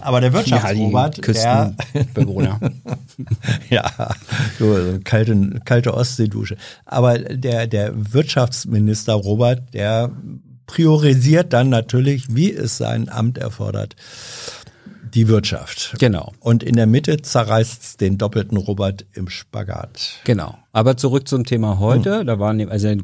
[0.00, 2.60] Aber der Wirtschaftsrobert, ja, Küstenbewohner.
[3.70, 3.84] ja,
[4.58, 6.56] so, so kalte, kalte Ostseedusche.
[6.84, 10.10] Aber der, der Wirtschaftsminister Robert, der
[10.66, 13.96] priorisiert dann natürlich, wie es sein Amt erfordert,
[15.14, 15.94] die Wirtschaft.
[15.98, 16.32] Genau.
[16.40, 20.20] Und in der Mitte zerreißt den doppelten Robert im Spagat.
[20.24, 20.56] Genau.
[20.72, 22.20] Aber zurück zum Thema heute.
[22.20, 22.26] Hm.
[22.26, 23.02] Da war also ein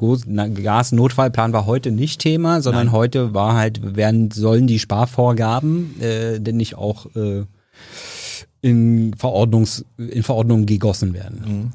[0.62, 2.94] Gasnotfallplan war heute nicht Thema, sondern Nein.
[2.94, 7.44] heute war halt, werden sollen die Sparvorgaben äh, denn nicht auch äh,
[8.61, 11.42] in Verordnungs in Verordnungen gegossen werden.
[11.46, 11.72] Mhm.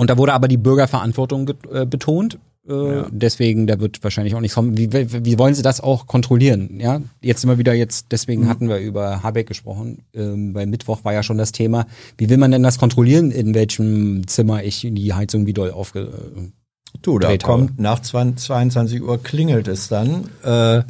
[0.00, 3.06] Und da wurde aber die Bürgerverantwortung äh, betont ja.
[3.10, 4.78] Deswegen, da wird wahrscheinlich auch nichts kommen.
[4.78, 6.80] Wie, wie, wie, wollen sie das auch kontrollieren?
[6.80, 8.48] Ja, jetzt immer wieder jetzt, deswegen mhm.
[8.48, 10.04] hatten wir über Habeck gesprochen.
[10.14, 11.86] Ähm, bei Mittwoch war ja schon das Thema,
[12.16, 16.10] wie will man denn das kontrollieren, in welchem Zimmer ich die Heizung wie doll aufge
[17.02, 20.30] Du, da kommt nach 22 Uhr klingelt es dann.
[20.42, 20.82] Äh,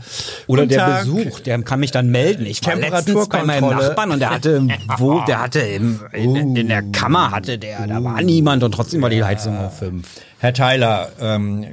[0.46, 2.46] Oder der Tag, Besuch, der kann mich dann melden.
[2.46, 4.68] Ich war letztens bei meinem Nachbarn und der hatte,
[4.98, 9.02] wo, der hatte im, in, in, der Kammer hatte der, da war niemand und trotzdem
[9.02, 10.06] war die Heizung auf fünf.
[10.44, 11.64] Herr Tyler, ähm,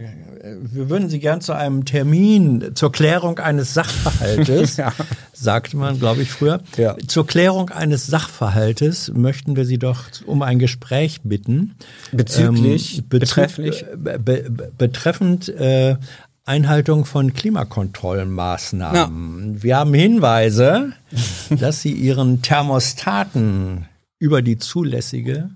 [0.61, 4.93] wir würden Sie gern zu einem Termin zur Klärung eines Sachverhaltes, ja.
[5.34, 6.61] sagte man, glaube ich, früher.
[6.78, 6.95] Ja.
[7.05, 11.76] Zur Klärung eines Sachverhaltes möchten wir Sie doch um ein Gespräch bitten.
[12.13, 13.84] Bezüglich, ähm, betrefflich?
[13.97, 15.97] Be be betreffend äh,
[16.45, 19.55] Einhaltung von Klimakontrollmaßnahmen.
[19.55, 19.63] Ja.
[19.63, 20.93] Wir haben Hinweise,
[21.49, 25.49] dass Sie Ihren Thermostaten über die zulässige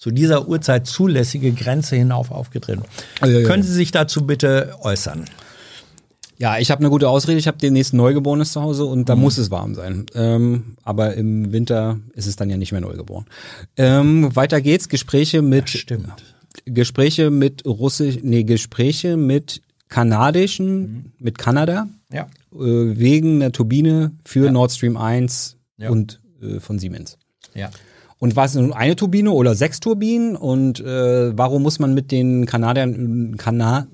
[0.00, 2.82] zu dieser Uhrzeit zulässige Grenze hinauf aufgetreten.
[3.20, 3.46] Ja, ja, ja.
[3.46, 5.26] Können Sie sich dazu bitte äußern?
[6.38, 7.38] Ja, ich habe eine gute Ausrede.
[7.38, 9.20] Ich habe demnächst Neugeborenes zu Hause und da mhm.
[9.20, 10.06] muss es warm sein.
[10.14, 13.26] Ähm, aber im Winter ist es dann ja nicht mehr neugeboren.
[13.76, 14.88] Ähm, weiter geht's.
[14.88, 16.24] Gespräche mit stimmt.
[16.64, 21.12] Gespräche mit Russisch, nee, Gespräche mit kanadischen, mhm.
[21.18, 21.88] mit Kanada.
[22.10, 22.22] Ja.
[22.54, 24.50] Äh, wegen einer Turbine für ja.
[24.50, 25.90] Nord Stream 1 ja.
[25.90, 27.18] und äh, von Siemens.
[27.54, 27.68] Ja.
[28.20, 30.36] Und war es nun eine Turbine oder sechs Turbinen?
[30.36, 33.86] Und äh, warum muss man mit den Kanadiern, Kana,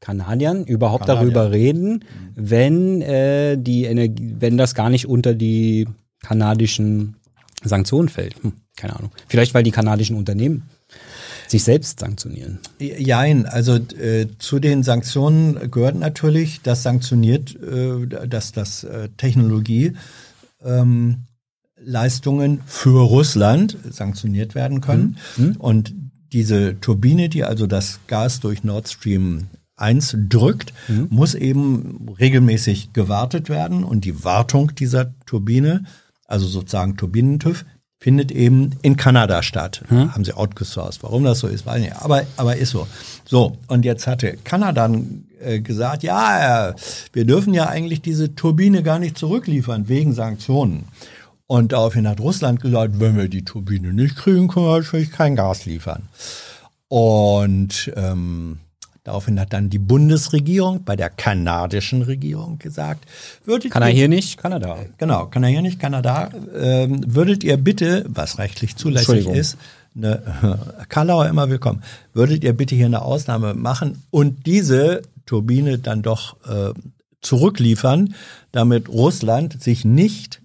[0.00, 1.32] Kanadiern überhaupt Kanadier.
[1.32, 2.04] darüber reden,
[2.34, 5.86] wenn äh, die Energie, wenn das gar nicht unter die
[6.22, 7.16] kanadischen
[7.62, 8.34] Sanktionen fällt?
[8.42, 9.12] Hm, keine Ahnung.
[9.28, 10.68] Vielleicht weil die kanadischen Unternehmen
[11.46, 12.58] sich selbst sanktionieren.
[12.80, 19.92] Jein, also äh, zu den Sanktionen gehört natürlich, dass sanktioniert, äh, dass das äh, Technologie
[20.64, 21.26] ähm,
[21.84, 25.16] Leistungen für Russland sanktioniert werden können.
[25.36, 25.56] Mhm.
[25.58, 25.94] Und
[26.32, 31.08] diese Turbine, die also das Gas durch Nord Stream 1 drückt, mhm.
[31.10, 33.84] muss eben regelmäßig gewartet werden.
[33.84, 35.84] Und die Wartung dieser Turbine,
[36.26, 37.64] also sozusagen Turbinentüv,
[38.02, 39.82] findet eben in Kanada statt.
[39.88, 40.12] Mhm.
[40.12, 41.02] Haben sie outgesourced.
[41.02, 42.02] Warum das so ist, weiß ich nicht.
[42.02, 42.88] Aber, aber ist so.
[43.24, 44.90] So, und jetzt hatte Kanada
[45.40, 46.74] äh, gesagt, ja,
[47.12, 50.86] wir dürfen ja eigentlich diese Turbine gar nicht zurückliefern wegen Sanktionen.
[51.52, 55.36] Und daraufhin hat Russland gesagt, wenn wir die Turbine nicht kriegen, können wir natürlich kein
[55.36, 56.08] Gas liefern.
[56.88, 58.60] Und ähm,
[59.04, 63.04] daraufhin hat dann die Bundesregierung bei der kanadischen Regierung gesagt,
[63.44, 64.78] würdet kann er hier nicht, Kanada.
[64.96, 66.30] Genau, kann er hier nicht, Kanada.
[66.58, 69.58] Ähm, würdet ihr bitte, was rechtlich zulässig ist,
[69.94, 71.82] eine, Karlauer immer willkommen,
[72.14, 76.72] würdet ihr bitte hier eine Ausnahme machen und diese Turbine dann doch äh,
[77.20, 78.14] zurückliefern,
[78.52, 80.40] damit Russland sich nicht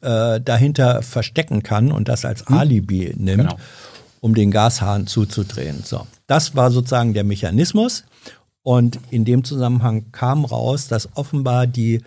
[0.00, 2.56] äh, dahinter verstecken kann und das als hm.
[2.56, 3.56] Alibi nimmt, genau.
[4.20, 5.82] um den Gashahn zuzudrehen.
[5.84, 8.04] So, das war sozusagen der Mechanismus.
[8.62, 12.02] Und in dem Zusammenhang kam raus, dass offenbar die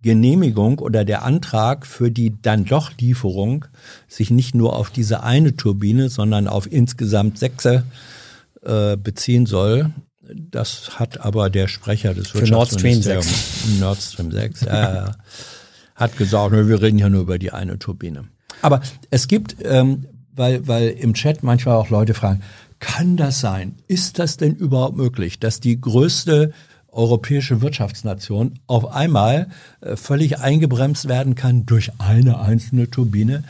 [0.00, 3.64] Genehmigung oder der Antrag für die dann doch Lieferung
[4.06, 9.90] sich nicht nur auf diese eine Turbine, sondern auf insgesamt sechs äh, beziehen soll.
[10.50, 13.78] Das hat aber der Sprecher des für Nord Stream 6.
[13.80, 15.04] Nord Stream 6 äh,
[15.98, 18.24] hat gesagt, wir reden ja nur über die eine Turbine.
[18.62, 18.80] Aber
[19.10, 22.42] es gibt, ähm, weil, weil im Chat manchmal auch Leute fragen,
[22.78, 23.74] kann das sein?
[23.88, 26.52] Ist das denn überhaupt möglich, dass die größte
[26.90, 29.48] europäische Wirtschaftsnation auf einmal
[29.80, 33.44] äh, völlig eingebremst werden kann durch eine einzelne Turbine.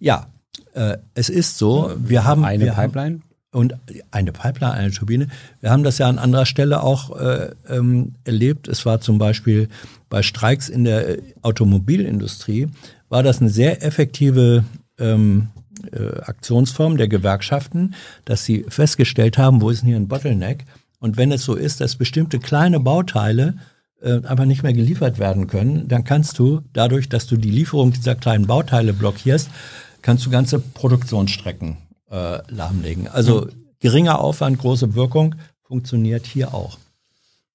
[0.00, 0.26] Ja,
[0.74, 1.92] äh, es ist so.
[1.96, 3.20] Wir haben eine wir Pipeline.
[3.20, 3.74] Haben, und
[4.10, 5.28] eine Pipeline, eine Turbine.
[5.60, 8.68] Wir haben das ja an anderer Stelle auch äh, ähm, erlebt.
[8.68, 9.68] Es war zum Beispiel
[10.08, 12.68] bei Streiks in der Automobilindustrie,
[13.08, 14.64] war das eine sehr effektive
[14.98, 15.48] ähm,
[15.92, 17.94] äh, Aktionsform der Gewerkschaften,
[18.24, 20.64] dass sie festgestellt haben, wo ist denn hier ein Bottleneck?
[21.00, 23.54] Und wenn es so ist, dass bestimmte kleine Bauteile
[24.00, 27.92] äh, einfach nicht mehr geliefert werden können, dann kannst du dadurch, dass du die Lieferung
[27.92, 29.50] dieser kleinen Bauteile blockierst,
[30.02, 31.78] kannst du ganze Produktionsstrecken
[32.10, 33.08] äh, lahmlegen.
[33.08, 33.50] Also mhm.
[33.80, 36.78] geringer Aufwand, große Wirkung funktioniert hier auch.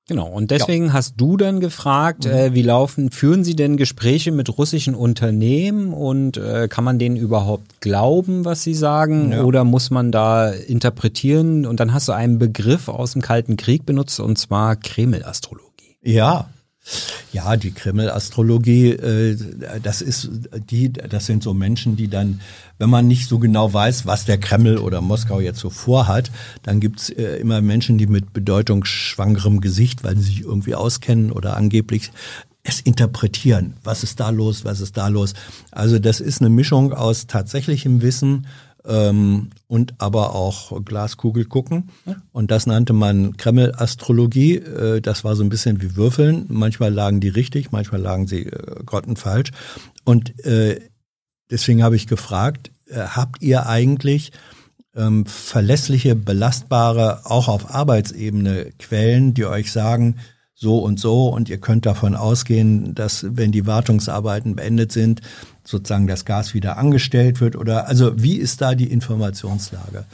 [0.07, 0.93] Genau, und deswegen ja.
[0.93, 2.31] hast du dann gefragt, mhm.
[2.31, 7.15] äh, wie laufen, führen Sie denn Gespräche mit russischen Unternehmen und äh, kann man denen
[7.15, 9.31] überhaupt glauben, was sie sagen?
[9.31, 9.43] Ja.
[9.43, 11.65] Oder muss man da interpretieren?
[11.65, 15.97] Und dann hast du einen Begriff aus dem Kalten Krieg benutzt, und zwar Kreml-Astrologie.
[16.03, 16.49] Ja,
[17.31, 19.37] ja, die Kreml-Astrologie, äh,
[19.81, 20.29] das ist
[20.69, 22.41] die, das sind so Menschen, die dann,
[22.77, 26.31] wenn man nicht so genau weiß, was der Kreml oder Moskau jetzt so vorhat,
[26.63, 31.57] dann gibt's äh, immer Menschen, die mit bedeutungsschwangerem Gesicht, weil sie sich irgendwie auskennen oder
[31.57, 32.11] angeblich
[32.63, 33.75] es interpretieren.
[33.83, 34.65] Was ist da los?
[34.65, 35.33] Was ist da los?
[35.71, 38.47] Also das ist eine Mischung aus tatsächlichem Wissen
[38.87, 41.89] ähm, und aber auch Glaskugel gucken.
[42.31, 44.57] Und das nannte man Kreml-Astrologie.
[44.57, 46.45] Äh, das war so ein bisschen wie Würfeln.
[46.49, 49.51] Manchmal lagen die richtig, manchmal lagen sie äh, grottenfalsch.
[50.03, 50.79] Und äh,
[51.49, 54.31] deswegen habe ich gefragt, äh, habt ihr eigentlich
[54.95, 60.17] ähm, verlässliche, belastbare, auch auf Arbeitsebene Quellen, die euch sagen,
[60.57, 65.21] so und so und ihr könnt davon ausgehen, dass wenn die Wartungsarbeiten beendet sind,
[65.65, 70.05] sozusagen das Gas wieder angestellt wird oder also wie ist da die Informationslage?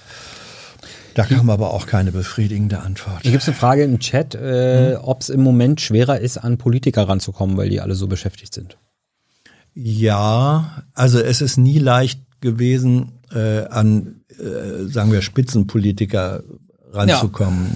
[1.13, 3.23] Da kam aber auch keine befriedigende Antwort.
[3.23, 5.01] Hier gibt es eine Frage im Chat, äh, hm.
[5.03, 8.77] ob es im Moment schwerer ist, an Politiker ranzukommen, weil die alle so beschäftigt sind.
[9.73, 16.43] Ja, also es ist nie leicht gewesen, äh, an, äh, sagen wir, Spitzenpolitiker
[16.91, 17.67] ranzukommen.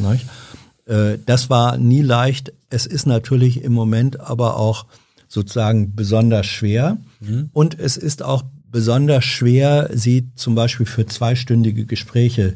[0.88, 1.11] Ja.
[1.11, 2.53] Äh, das war nie leicht.
[2.69, 4.86] Es ist natürlich im Moment aber auch
[5.28, 6.97] sozusagen besonders schwer.
[7.19, 7.49] Mhm.
[7.53, 12.55] Und es ist auch besonders schwer, sie zum Beispiel für zweistündige Gespräche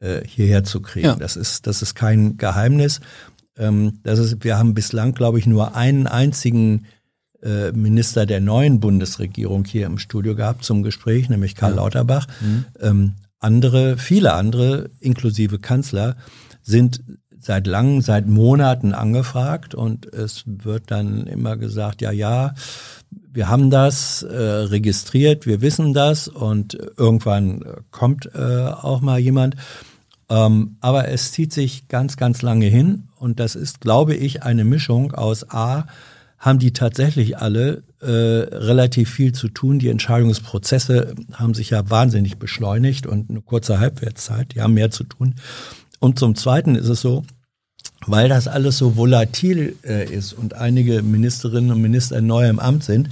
[0.00, 1.06] äh, hierher zu kriegen.
[1.06, 1.16] Ja.
[1.16, 3.00] Das ist, das ist kein Geheimnis.
[3.58, 6.86] Ähm, das ist, wir haben bislang, glaube ich, nur einen einzigen
[7.42, 11.76] äh, Minister der neuen Bundesregierung hier im Studio gehabt zum Gespräch, nämlich Karl ja.
[11.76, 12.26] Lauterbach.
[12.40, 12.64] Mhm.
[12.80, 16.16] Ähm, andere, viele andere, inklusive Kanzler,
[16.62, 17.02] sind
[17.40, 22.54] seit langem, seit Monaten angefragt und es wird dann immer gesagt, ja, ja,
[23.32, 29.56] wir haben das äh, registriert, wir wissen das und irgendwann kommt äh, auch mal jemand.
[30.28, 34.64] Ähm, aber es zieht sich ganz, ganz lange hin und das ist, glaube ich, eine
[34.64, 35.86] Mischung aus A,
[36.38, 39.78] haben die tatsächlich alle äh, relativ viel zu tun.
[39.78, 45.04] Die Entscheidungsprozesse haben sich ja wahnsinnig beschleunigt und eine kurze Halbwertszeit, die haben mehr zu
[45.04, 45.34] tun.
[46.00, 47.24] Und zum Zweiten ist es so,
[48.06, 52.84] weil das alles so volatil äh, ist und einige Ministerinnen und Minister neu im Amt
[52.84, 53.10] sind,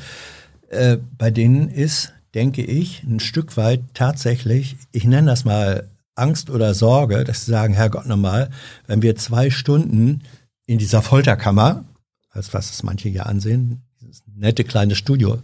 [0.70, 6.50] äh, bei denen ist, denke ich, ein Stück weit tatsächlich, ich nenne das mal Angst
[6.50, 8.50] oder Sorge, dass sie sagen, Herr Gott nochmal,
[8.86, 10.22] wenn wir zwei Stunden
[10.66, 11.84] in dieser Folterkammer,
[12.30, 15.38] als was es manche ja ansehen, dieses nette kleine Studio,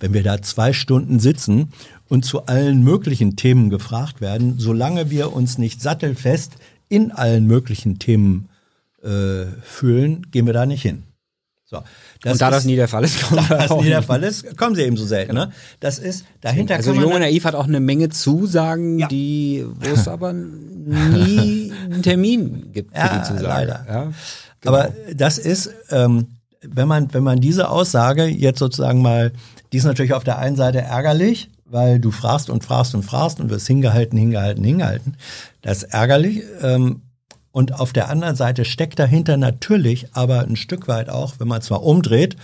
[0.00, 1.72] wenn wir da zwei Stunden sitzen
[2.08, 6.56] und zu allen möglichen Themen gefragt werden, solange wir uns nicht sattelfest
[6.88, 8.48] in allen möglichen Themen
[9.02, 11.04] äh, fühlen, gehen wir da nicht hin.
[11.70, 11.82] So,
[12.22, 14.22] das und da ist, das nie der Fall ist, kommen da das nie der Fall
[14.22, 15.34] ist, kommen sie eben so selten.
[15.34, 15.52] Ne?
[15.80, 16.76] Das ist dahinter.
[16.76, 19.06] Also Jung und Naiv hat auch eine Menge Zusagen, ja.
[19.06, 23.68] die wo es aber nie einen Termin gibt für ja, die Zusagen.
[23.68, 24.12] Ja,
[24.60, 24.76] genau.
[24.76, 26.28] Aber das ist, ähm,
[26.62, 29.32] wenn man wenn man diese Aussage jetzt sozusagen mal,
[29.72, 33.40] die ist natürlich auf der einen Seite ärgerlich, weil du fragst und fragst und fragst
[33.40, 35.16] und wirst hingehalten, hingehalten, hingehalten.
[35.62, 36.42] Das ist ärgerlich.
[36.62, 37.02] Ähm,
[37.50, 41.60] und auf der anderen Seite steckt dahinter natürlich aber ein Stück weit auch, wenn man
[41.60, 42.36] es mal umdreht,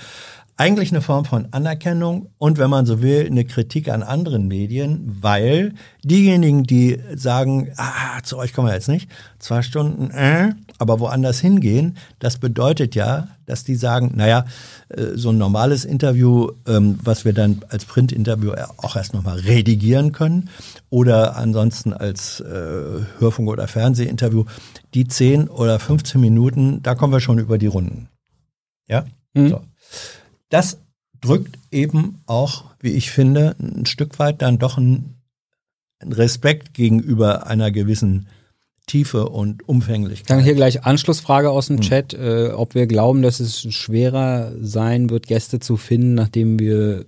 [0.57, 5.19] eigentlich eine Form von Anerkennung und wenn man so will, eine Kritik an anderen Medien,
[5.21, 5.75] weil
[6.05, 11.41] diejenigen, die sagen, ah, zu euch kommen wir jetzt nicht, zwei Stunden, äh, aber woanders
[11.41, 14.45] hingehen, das bedeutet ja, dass die sagen, naja,
[14.91, 20.13] äh, so ein normales Interview, ähm, was wir dann als Printinterview auch erst nochmal redigieren
[20.13, 20.51] können
[20.89, 22.45] oder ansonsten als äh,
[23.19, 24.45] Hörfunk- oder Fernsehinterview,
[24.95, 28.09] die 10 oder 15 Minuten, da kommen wir schon über die Runden.
[28.87, 29.05] Ja?
[29.35, 29.49] Mhm.
[29.49, 29.61] So
[30.49, 30.79] das
[31.21, 35.17] drückt eben auch, wie ich finde, ein Stück weit dann doch einen
[36.03, 38.29] Respekt gegenüber einer gewissen
[38.87, 40.29] Tiefe und Umfänglichkeit.
[40.29, 41.83] Dann hier gleich Anschlussfrage aus dem hm.
[41.83, 47.07] Chat, äh, ob wir glauben, dass es schwerer sein wird, Gäste zu finden, nachdem wir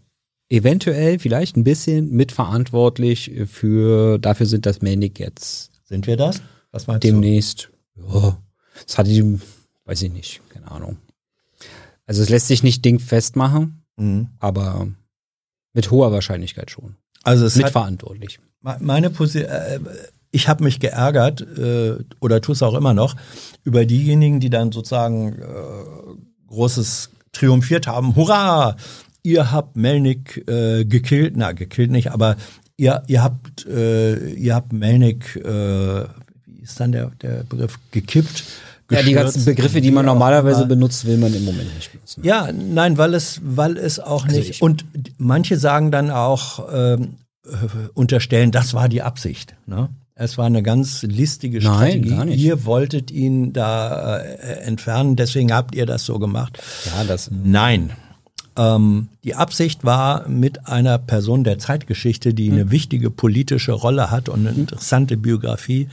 [0.48, 5.70] eventuell vielleicht ein bisschen mitverantwortlich für dafür sind, dass Manic jetzt.
[5.84, 6.40] Sind wir das?
[6.70, 8.02] Was meinst demnächst, du?
[8.02, 8.24] Demnächst.
[8.24, 8.38] Ja,
[8.86, 9.22] das hatte ich,
[9.84, 10.96] weiß ich nicht, keine Ahnung.
[12.06, 14.28] Also es lässt sich nicht dingfest machen, mhm.
[14.38, 14.88] aber
[15.72, 16.96] mit hoher Wahrscheinlichkeit schon.
[17.22, 18.40] Also es mitverantwortlich.
[18.62, 19.80] Meine Position, äh,
[20.30, 23.16] ich habe mich geärgert äh, oder tue es auch immer noch
[23.64, 28.16] über diejenigen, die dann sozusagen äh, großes triumphiert haben.
[28.16, 28.76] Hurra!
[29.22, 32.36] Ihr habt Melnik äh, gekillt, na gekillt nicht, aber
[32.76, 36.04] ihr ihr habt äh, ihr habt Melnik, äh,
[36.46, 38.44] wie ist dann der der Begriff gekippt
[38.90, 42.22] ja, die ganzen Begriffe, die man normalerweise benutzt, will man im Moment nicht benutzen.
[42.24, 44.62] Ja, nein, weil es, weil es auch also nicht.
[44.62, 44.84] Und
[45.18, 46.98] manche sagen dann auch, äh,
[47.94, 49.54] unterstellen, das war die Absicht.
[49.66, 49.88] Ne?
[50.14, 52.08] Es war eine ganz listige Strategie.
[52.08, 52.40] Nein, gar nicht.
[52.40, 56.58] Ihr wolltet ihn da äh, entfernen, deswegen habt ihr das so gemacht.
[56.86, 57.30] Ja, das.
[57.30, 57.90] Nein.
[58.56, 62.70] Ähm, die Absicht war, mit einer Person der Zeitgeschichte, die eine hm.
[62.70, 64.60] wichtige politische Rolle hat und eine hm.
[64.60, 65.88] interessante Biografie,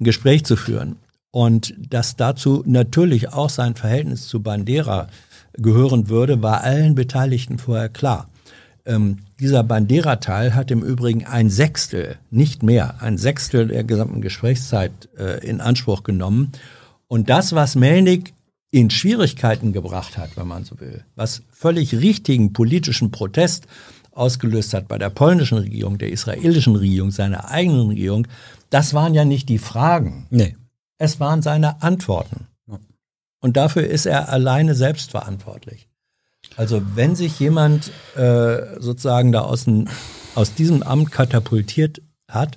[0.00, 0.96] ein Gespräch zu führen.
[1.36, 5.08] Und dass dazu natürlich auch sein Verhältnis zu Bandera
[5.52, 8.30] gehören würde, war allen Beteiligten vorher klar.
[8.86, 15.10] Ähm, dieser Bandera-Teil hat im Übrigen ein Sechstel, nicht mehr, ein Sechstel der gesamten Gesprächszeit
[15.18, 16.52] äh, in Anspruch genommen.
[17.06, 18.32] Und das, was Melnik
[18.70, 23.66] in Schwierigkeiten gebracht hat, wenn man so will, was völlig richtigen politischen Protest
[24.12, 28.26] ausgelöst hat bei der polnischen Regierung, der israelischen Regierung, seiner eigenen Regierung,
[28.70, 30.28] das waren ja nicht die Fragen.
[30.30, 30.56] Nee.
[30.98, 32.46] Es waren seine Antworten.
[33.40, 35.88] Und dafür ist er alleine selbst verantwortlich.
[36.56, 39.88] Also wenn sich jemand äh, sozusagen da aus, ein,
[40.34, 42.56] aus diesem Amt katapultiert hat,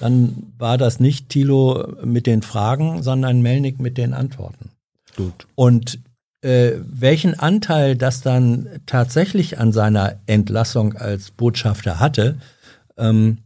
[0.00, 4.70] dann war das nicht Thilo mit den Fragen, sondern Melnik mit den Antworten.
[5.16, 5.46] Gut.
[5.54, 6.00] Und
[6.42, 12.38] äh, welchen Anteil das dann tatsächlich an seiner Entlassung als Botschafter hatte,
[12.96, 13.38] ähm,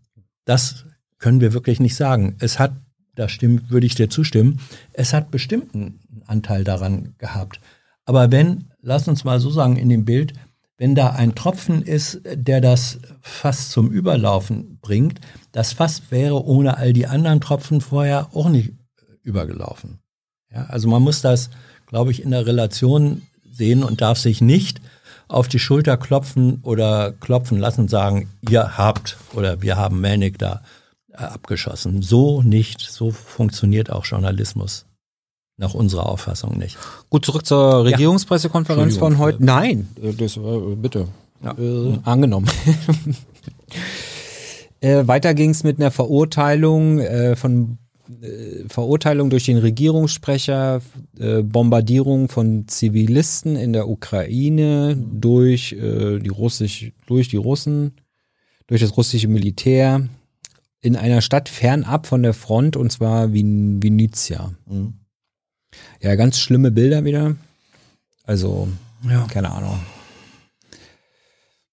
[0.45, 0.85] das
[1.19, 2.37] können wir wirklich nicht sagen.
[2.39, 2.73] Es hat
[3.19, 4.61] da stimmt, würde ich dir zustimmen.
[4.93, 7.61] Es hat bestimmten Anteil daran gehabt.
[8.05, 10.33] Aber wenn, lass uns mal so sagen, in dem Bild,
[10.77, 15.21] wenn da ein Tropfen ist, der das Fass zum Überlaufen bringt,
[15.53, 18.73] das Fass wäre ohne all die anderen Tropfen vorher auch nicht
[19.23, 19.99] übergelaufen.
[20.53, 21.51] Ja, also man muss das,
[21.87, 24.81] glaube ich, in der Relation sehen und darf sich nicht
[25.27, 30.63] auf die Schulter klopfen oder klopfen lassen sagen, ihr habt oder wir haben Melnik da
[31.27, 32.03] abgeschossen.
[32.03, 34.87] So nicht, so funktioniert auch Journalismus.
[35.61, 36.79] Nach unserer Auffassung nicht.
[37.11, 39.01] Gut, zurück zur Regierungspressekonferenz ja.
[39.01, 39.45] von heute.
[39.45, 41.09] Nein, äh, das, äh, bitte.
[41.43, 41.57] Ja.
[41.59, 42.47] Äh, angenommen.
[44.81, 47.79] äh, weiter ging es mit einer Verurteilung äh, von
[48.23, 50.81] äh, Verurteilung durch den Regierungssprecher,
[51.43, 57.97] Bombardierung von Zivilisten in der Ukraine durch die russisch, durch die Russen,
[58.69, 60.09] durch das russische Militär,
[60.81, 64.53] in einer Stadt fernab von der Front und zwar Vin Venezia.
[64.67, 64.95] Mhm.
[66.01, 67.37] Ja, ganz schlimme Bilder wieder.
[68.25, 68.69] Also,
[69.09, 69.27] ja.
[69.29, 69.81] keine Ahnung.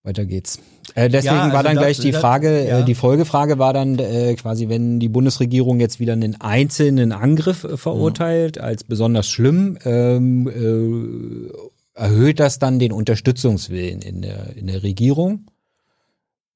[0.03, 0.59] Weiter geht's.
[0.93, 2.81] Äh, deswegen ja, also war dann das, gleich die Frage, äh, ja.
[2.83, 7.75] die Folgefrage war dann äh, quasi, wenn die Bundesregierung jetzt wieder einen einzelnen Angriff äh,
[7.75, 8.63] verurteilt mhm.
[8.63, 15.47] als besonders schlimm, ähm, äh, erhöht das dann den Unterstützungswillen in der, in der Regierung?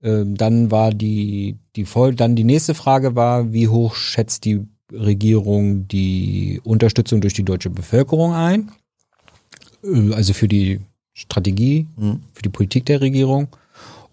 [0.02, 4.62] Ähm, dann war die, die voll, dann die nächste Frage war, wie hoch schätzt die
[4.92, 8.72] Regierung die Unterstützung durch die deutsche Bevölkerung ein?
[9.84, 10.80] Äh, also für die
[11.14, 12.22] Strategie, mhm.
[12.34, 13.48] für die Politik der Regierung.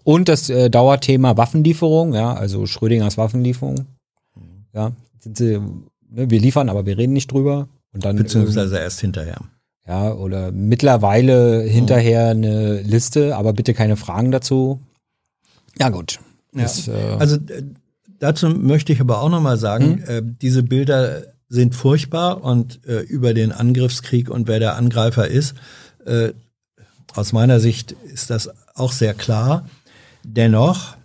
[0.03, 3.85] Und das äh, Dauerthema Waffenlieferung, ja, also Schrödingers Waffenlieferung.
[4.35, 4.65] Mhm.
[4.73, 5.59] Ja, sind sie,
[6.09, 7.67] ne, wir liefern, aber wir reden nicht drüber.
[7.93, 9.39] Und dann, Beziehungsweise ähm, erst hinterher.
[9.87, 12.43] Ja, oder mittlerweile hinterher mhm.
[12.43, 14.81] eine Liste, aber bitte keine Fragen dazu.
[15.79, 16.19] Ja, gut.
[16.53, 16.63] Ja.
[16.63, 17.63] Das, äh also äh,
[18.19, 20.03] dazu möchte ich aber auch nochmal sagen, mhm.
[20.07, 25.55] äh, diese Bilder sind furchtbar und äh, über den Angriffskrieg und wer der Angreifer ist,
[26.05, 26.33] äh,
[27.15, 29.67] aus meiner Sicht ist das auch sehr klar.
[30.23, 30.97] Dennoch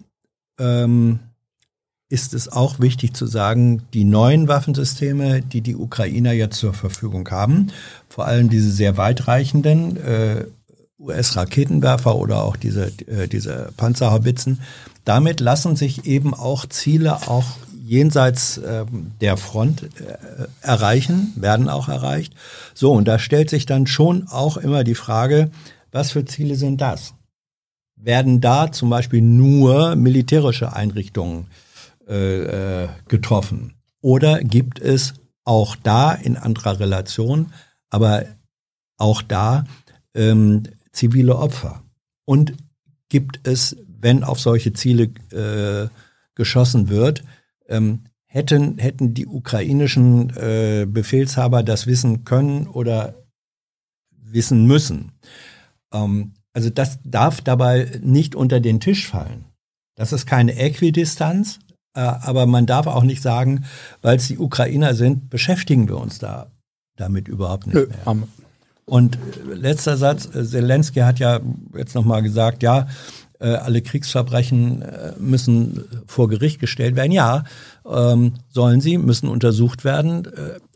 [0.58, 1.20] ähm,
[2.08, 7.30] ist es auch wichtig zu sagen, die neuen Waffensysteme, die die Ukrainer jetzt zur Verfügung
[7.30, 7.68] haben,
[8.08, 10.44] vor allem diese sehr weitreichenden äh,
[11.02, 14.60] US-Raketenwerfer oder auch diese, äh, diese Panzerhaubitzen,
[15.04, 18.86] damit lassen sich eben auch Ziele auch jenseits äh,
[19.20, 22.34] der Front äh, erreichen, werden auch erreicht.
[22.74, 25.50] So, und da stellt sich dann schon auch immer die Frage,
[25.90, 27.14] was für Ziele sind das?
[27.96, 31.48] Werden da zum Beispiel nur militärische Einrichtungen
[32.08, 33.74] äh, äh, getroffen?
[34.00, 37.52] Oder gibt es auch da in anderer Relation,
[37.90, 38.24] aber
[38.96, 39.66] auch da
[40.14, 40.62] ähm,
[40.92, 41.82] zivile Opfer?
[42.24, 42.54] Und
[43.08, 45.88] gibt es, wenn auf solche Ziele äh,
[46.34, 47.24] geschossen wird,
[47.68, 53.14] ähm, hätten, hätten die ukrainischen äh, Befehlshaber das wissen können oder
[54.10, 55.12] wissen müssen?
[55.92, 59.46] Ähm, also das darf dabei nicht unter den Tisch fallen.
[59.94, 61.58] Das ist keine Äquidistanz,
[61.94, 63.64] äh, aber man darf auch nicht sagen,
[64.00, 66.50] weil es die Ukrainer sind, beschäftigen wir uns da
[66.96, 68.26] damit überhaupt nicht Nö, mehr.
[68.84, 71.40] Und äh, letzter Satz, äh, Zelensky hat ja
[71.76, 72.86] jetzt nochmal gesagt, ja,
[73.40, 74.84] alle Kriegsverbrechen
[75.18, 77.10] müssen vor Gericht gestellt werden.
[77.10, 77.42] Ja,
[77.84, 80.28] ähm, sollen sie, müssen untersucht werden.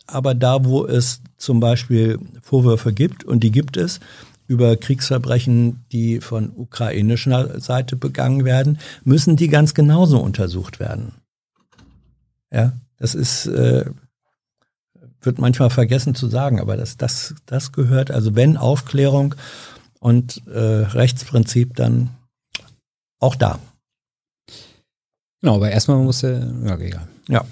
[0.09, 4.01] Aber da, wo es zum Beispiel Vorwürfe gibt, und die gibt es,
[4.49, 11.13] über Kriegsverbrechen, die von ukrainischer Seite begangen werden, müssen die ganz genauso untersucht werden.
[12.53, 13.85] Ja, das ist, äh,
[15.27, 19.35] wird manchmal vergessen zu sagen, aber das, das, das gehört, also wenn Aufklärung
[20.01, 22.11] und äh, Rechtsprinzip, dann
[23.21, 23.59] auch da.
[25.41, 27.09] Genau, aber erstmal muss er, ja, egal.
[27.29, 27.45] Ja.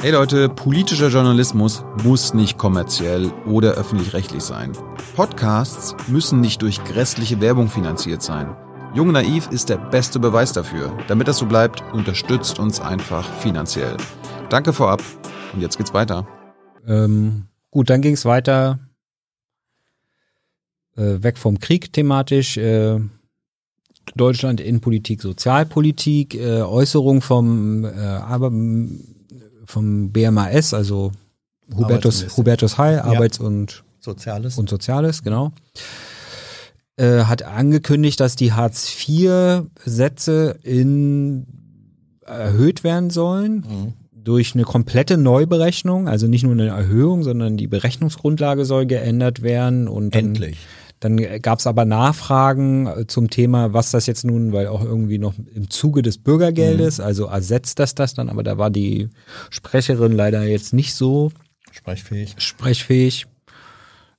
[0.00, 4.72] Hey Leute, politischer Journalismus muss nicht kommerziell oder öffentlich-rechtlich sein.
[5.14, 8.56] Podcasts müssen nicht durch grässliche Werbung finanziert sein.
[8.94, 10.92] Jung Naiv ist der beste Beweis dafür.
[11.06, 13.96] Damit das so bleibt, unterstützt uns einfach finanziell.
[14.50, 15.00] Danke vorab
[15.52, 16.26] und jetzt geht's weiter.
[16.86, 18.78] Ähm, gut, dann ging's weiter
[20.96, 22.56] äh, weg vom Krieg thematisch.
[22.56, 23.00] Äh,
[24.16, 28.50] Deutschland Innenpolitik, Sozialpolitik, äh, Äußerung vom äh, aber
[29.64, 31.12] vom BMAS, also
[31.74, 33.04] Hubertus, Hubertus Heil, ja.
[33.04, 34.58] Arbeits- und Soziales.
[34.58, 35.52] Und Soziales, genau.
[36.96, 41.46] Äh, hat angekündigt, dass die Hartz-IV-Sätze in
[42.26, 43.64] erhöht werden sollen.
[43.68, 43.94] Mhm.
[44.24, 49.88] Durch eine komplette Neuberechnung, also nicht nur eine Erhöhung, sondern die Berechnungsgrundlage soll geändert werden.
[49.88, 50.58] Und Endlich.
[51.02, 55.18] Dann gab es aber Nachfragen äh, zum Thema, was das jetzt nun, weil auch irgendwie
[55.18, 57.04] noch im Zuge des Bürgergeldes, mhm.
[57.04, 59.08] also ersetzt das das dann, aber da war die
[59.50, 61.32] Sprecherin leider jetzt nicht so
[61.72, 62.36] sprechfähig.
[62.38, 63.26] Sprechfähig.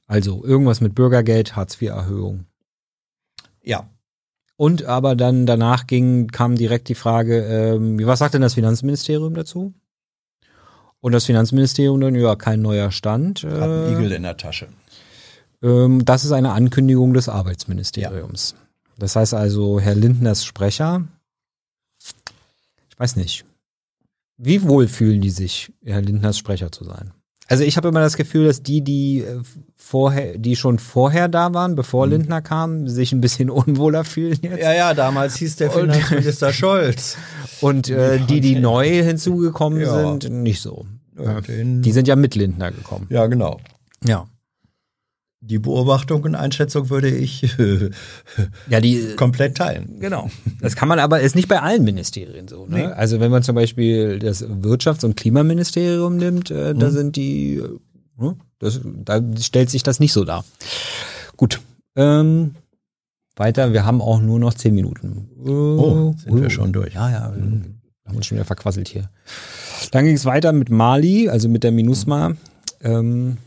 [0.08, 2.48] Also irgendwas mit Bürgergeld, Hartz-IV-Erhöhung.
[3.64, 3.90] Ja.
[4.58, 9.34] Und aber dann danach ging, kam direkt die Frage, ähm, was sagt denn das Finanzministerium
[9.34, 9.74] dazu?
[11.04, 13.44] Und das Finanzministerium dann, ja, kein neuer Stand.
[13.44, 14.70] Hat einen Igel in der Tasche.
[15.62, 18.56] Ähm, das ist eine Ankündigung des Arbeitsministeriums.
[18.58, 18.68] Ja.
[19.00, 21.06] Das heißt also, Herr Lindners Sprecher,
[22.90, 23.44] ich weiß nicht,
[24.38, 27.12] wie wohl fühlen die sich, Herr Lindners Sprecher zu sein?
[27.48, 29.42] Also ich habe immer das Gefühl, dass die, die äh,
[29.76, 32.14] vorher, die schon vorher da waren, bevor mhm.
[32.14, 34.60] Lindner kam, sich ein bisschen unwohler fühlen jetzt.
[34.60, 37.18] Ja, ja, damals hieß der Finanzminister Scholz.
[37.62, 39.98] Und äh, die, die neu hinzugekommen ja.
[39.98, 40.86] sind, nicht so.
[41.18, 43.06] Ja, die sind ja mit Lindner gekommen.
[43.10, 43.60] Ja, genau.
[44.04, 44.26] Ja
[45.46, 47.42] die Beobachtung und Einschätzung würde ich
[48.70, 50.00] ja, die, komplett teilen.
[50.00, 50.30] Genau.
[50.62, 52.66] Das kann man aber, ist nicht bei allen Ministerien so.
[52.66, 52.78] Ne?
[52.78, 52.84] Nee.
[52.86, 56.92] Also wenn man zum Beispiel das Wirtschafts- und Klimaministerium nimmt, äh, da mhm.
[56.92, 57.62] sind die,
[58.20, 60.46] äh, das, da stellt sich das nicht so dar.
[61.36, 61.60] Gut.
[61.96, 62.56] Ähm,
[63.36, 65.30] weiter, wir haben auch nur noch zehn Minuten.
[65.46, 66.94] oh, sind uh, wir schon durch.
[66.94, 67.82] Ja, ja, mhm.
[68.06, 69.10] haben uns schon wieder verquasselt hier.
[69.92, 72.36] Dann ging es weiter mit Mali, also mit der MINUSMA.
[72.82, 73.38] Ähm,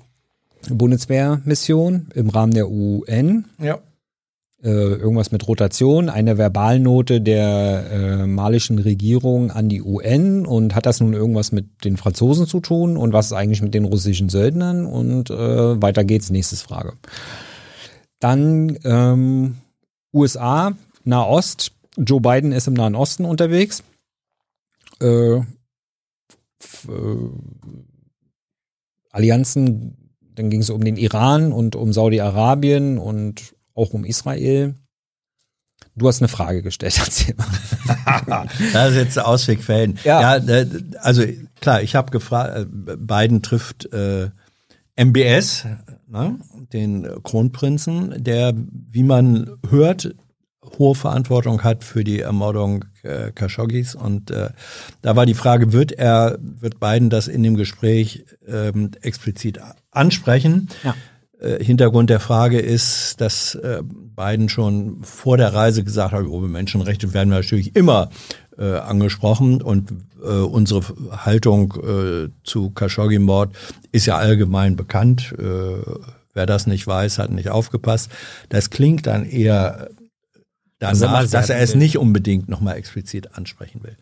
[0.74, 3.46] Bundeswehrmission im Rahmen der UN.
[3.58, 3.78] Ja.
[4.62, 10.86] Äh, irgendwas mit Rotation, eine Verbalnote der äh, malischen Regierung an die UN und hat
[10.86, 14.30] das nun irgendwas mit den Franzosen zu tun und was ist eigentlich mit den russischen
[14.30, 16.94] Söldnern und äh, weiter geht's, nächstes Frage.
[18.18, 19.56] Dann ähm,
[20.12, 20.72] USA,
[21.04, 23.82] Nahost, Joe Biden ist im Nahen Osten unterwegs.
[25.00, 25.42] Äh, äh,
[29.10, 30.05] Allianzen
[30.36, 34.74] dann ging es um den Iran und um Saudi-Arabien und auch um Israel.
[35.94, 38.46] Du hast eine Frage gestellt, erzähl mal.
[38.72, 39.98] das ist jetzt Auswegfällen.
[40.04, 40.36] Ja.
[40.36, 40.66] ja, äh,
[41.00, 41.24] also
[41.60, 44.30] klar, ich habe gefragt, äh, Biden trifft äh,
[44.96, 45.66] MBS,
[46.06, 46.38] ne?
[46.72, 50.14] den Kronprinzen, der, wie man hört,
[50.78, 53.94] hohe Verantwortung hat für die Ermordung äh, Khashoggis.
[53.94, 54.50] Und äh,
[55.02, 59.60] da war die Frage, wird er, wird Biden das in dem Gespräch ähm, explizit
[59.96, 60.68] ansprechen?
[60.84, 60.94] Ja.
[61.38, 66.40] Äh, Hintergrund der Frage ist, dass äh, Biden schon vor der Reise gesagt hat, oh,
[66.40, 68.10] Menschenrechte werden natürlich immer
[68.58, 69.92] äh, angesprochen und
[70.22, 70.80] äh, unsere
[71.10, 73.54] Haltung äh, zu Khashoggi-Mord
[73.92, 75.34] ist ja allgemein bekannt.
[75.36, 78.10] Wer das nicht weiß, hat nicht aufgepasst.
[78.50, 79.88] Das klingt dann eher
[80.78, 83.96] danach, also, dass er es nicht unbedingt nochmal explizit ansprechen will.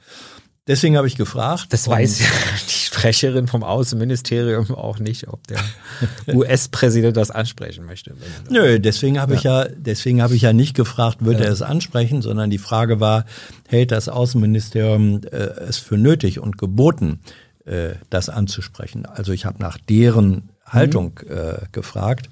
[0.66, 1.66] Deswegen habe ich gefragt.
[1.70, 2.26] Das weiß ja
[2.66, 5.58] die Sprecherin vom Außenministerium auch nicht, ob der
[6.34, 8.14] US-Präsident das ansprechen möchte.
[8.48, 9.38] Nö, deswegen habe ja.
[9.38, 11.46] ich ja, deswegen habe ich ja nicht gefragt, würde ja.
[11.46, 13.26] er es ansprechen, sondern die Frage war,
[13.68, 17.20] hält das Außenministerium äh, es für nötig und geboten,
[17.66, 19.04] äh, das anzusprechen?
[19.04, 21.30] Also ich habe nach deren Haltung mhm.
[21.30, 22.30] äh, gefragt.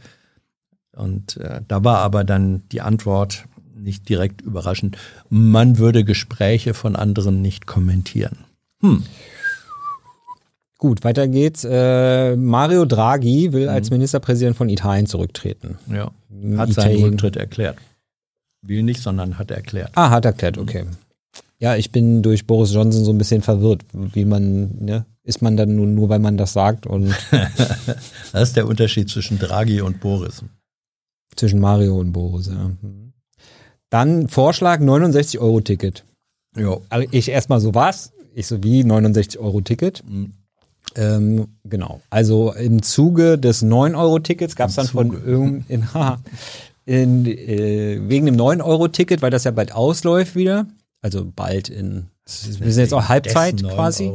[0.94, 3.44] Und äh, da war aber dann die Antwort,
[3.82, 4.96] nicht direkt überraschend,
[5.28, 8.38] man würde Gespräche von anderen nicht kommentieren.
[8.80, 9.02] Hm.
[10.82, 11.64] Gut, weiter geht's.
[11.64, 13.68] Äh, Mario Draghi will mhm.
[13.68, 15.78] als Ministerpräsident von Italien zurücktreten.
[15.88, 16.10] Ja,
[16.56, 16.74] hat Italien.
[16.74, 17.78] seinen Rücktritt erklärt.
[18.62, 19.92] Will nicht, sondern hat erklärt.
[19.94, 20.86] Ah, hat erklärt, okay.
[21.60, 25.06] Ja, ich bin durch Boris Johnson so ein bisschen verwirrt, wie man, ne?
[25.22, 27.14] Ist man dann nur, nur weil man das sagt und.
[28.32, 30.42] das ist der Unterschied zwischen Draghi und Boris.
[31.36, 32.72] Zwischen Mario und Boris, ja.
[32.82, 33.11] Mhm.
[33.92, 36.06] Dann Vorschlag 69 Euro Ticket.
[36.56, 36.78] Ja.
[36.88, 38.12] Also ich erstmal so was.
[38.34, 40.02] Ich so wie 69 Euro Ticket.
[40.08, 40.32] Mhm.
[40.94, 42.00] Ähm, genau.
[42.08, 45.18] Also im Zuge des 9 Euro Tickets gab es dann Zuge.
[45.18, 45.88] von irgendeinem
[46.86, 50.66] in, äh, wegen dem 9 Euro Ticket, weil das ja bald ausläuft wieder.
[51.02, 54.10] Also bald in wir sind jetzt auch Halbzeit quasi.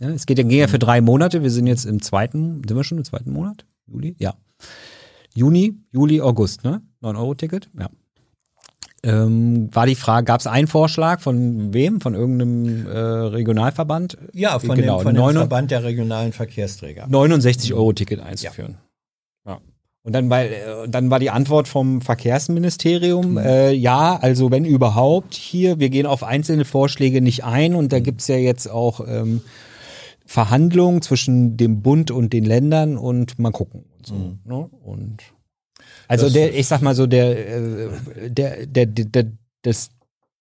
[0.00, 1.44] Ja, es geht ja, ging ja für drei Monate.
[1.44, 3.64] Wir sind jetzt im zweiten, sind wir schon im zweiten Monat?
[3.86, 4.16] Juli?
[4.18, 4.34] Ja.
[5.34, 6.82] Juni, Juli, August, ne?
[7.00, 7.70] 9 Euro Ticket?
[7.78, 7.90] Ja
[9.04, 12.00] ähm, war die Frage, gab es einen Vorschlag von wem?
[12.00, 14.18] Von irgendeinem äh, Regionalverband?
[14.32, 17.06] Ja, von, genau, dem, von dem Verband der regionalen Verkehrsträger.
[17.08, 18.78] 69 Euro Ticket einzuführen.
[19.46, 19.52] Ja.
[19.52, 19.60] ja.
[20.02, 23.38] Und dann, war, äh, dann war die Antwort vom Verkehrsministerium, mhm.
[23.38, 27.98] äh, ja, also wenn überhaupt hier, wir gehen auf einzelne Vorschläge nicht ein und da
[27.98, 28.04] mhm.
[28.04, 29.42] gibt's ja jetzt auch ähm,
[30.26, 33.84] Verhandlungen zwischen dem Bund und den Ländern und mal gucken.
[33.96, 34.38] Und so, mhm.
[34.44, 34.70] ne?
[34.82, 35.22] Und
[36.08, 39.26] also der, ich sag mal so, der, äh, der, der, der, der
[39.62, 39.90] das,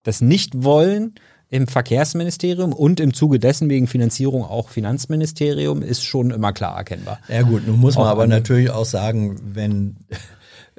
[0.04, 1.16] das Nichtwollen
[1.50, 7.20] im Verkehrsministerium und im Zuge dessen wegen Finanzierung auch Finanzministerium ist schon immer klar erkennbar.
[7.30, 9.98] Ja gut, nun muss man auch aber natürlich auch sagen, wenn,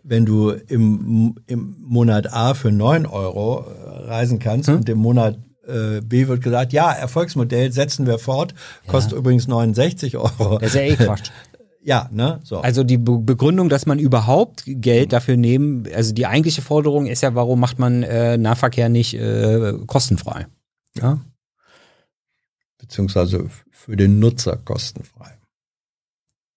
[0.03, 4.77] wenn du im, im Monat A für neun Euro reisen kannst hm?
[4.77, 8.55] und im Monat äh, B wird gesagt, ja, Erfolgsmodell setzen wir fort,
[8.89, 9.19] kostet ja.
[9.19, 10.59] übrigens 69 Euro.
[10.59, 11.31] Das ist ja eh Quatsch.
[11.85, 12.41] Ja, ne?
[12.45, 12.61] So.
[12.61, 17.23] Also die Be Begründung, dass man überhaupt Geld dafür nehmen, also die eigentliche Forderung ist
[17.23, 20.47] ja, warum macht man äh, Nahverkehr nicht äh, kostenfrei?
[20.97, 21.21] Ja.
[22.79, 25.39] Beziehungsweise für den Nutzer kostenfrei.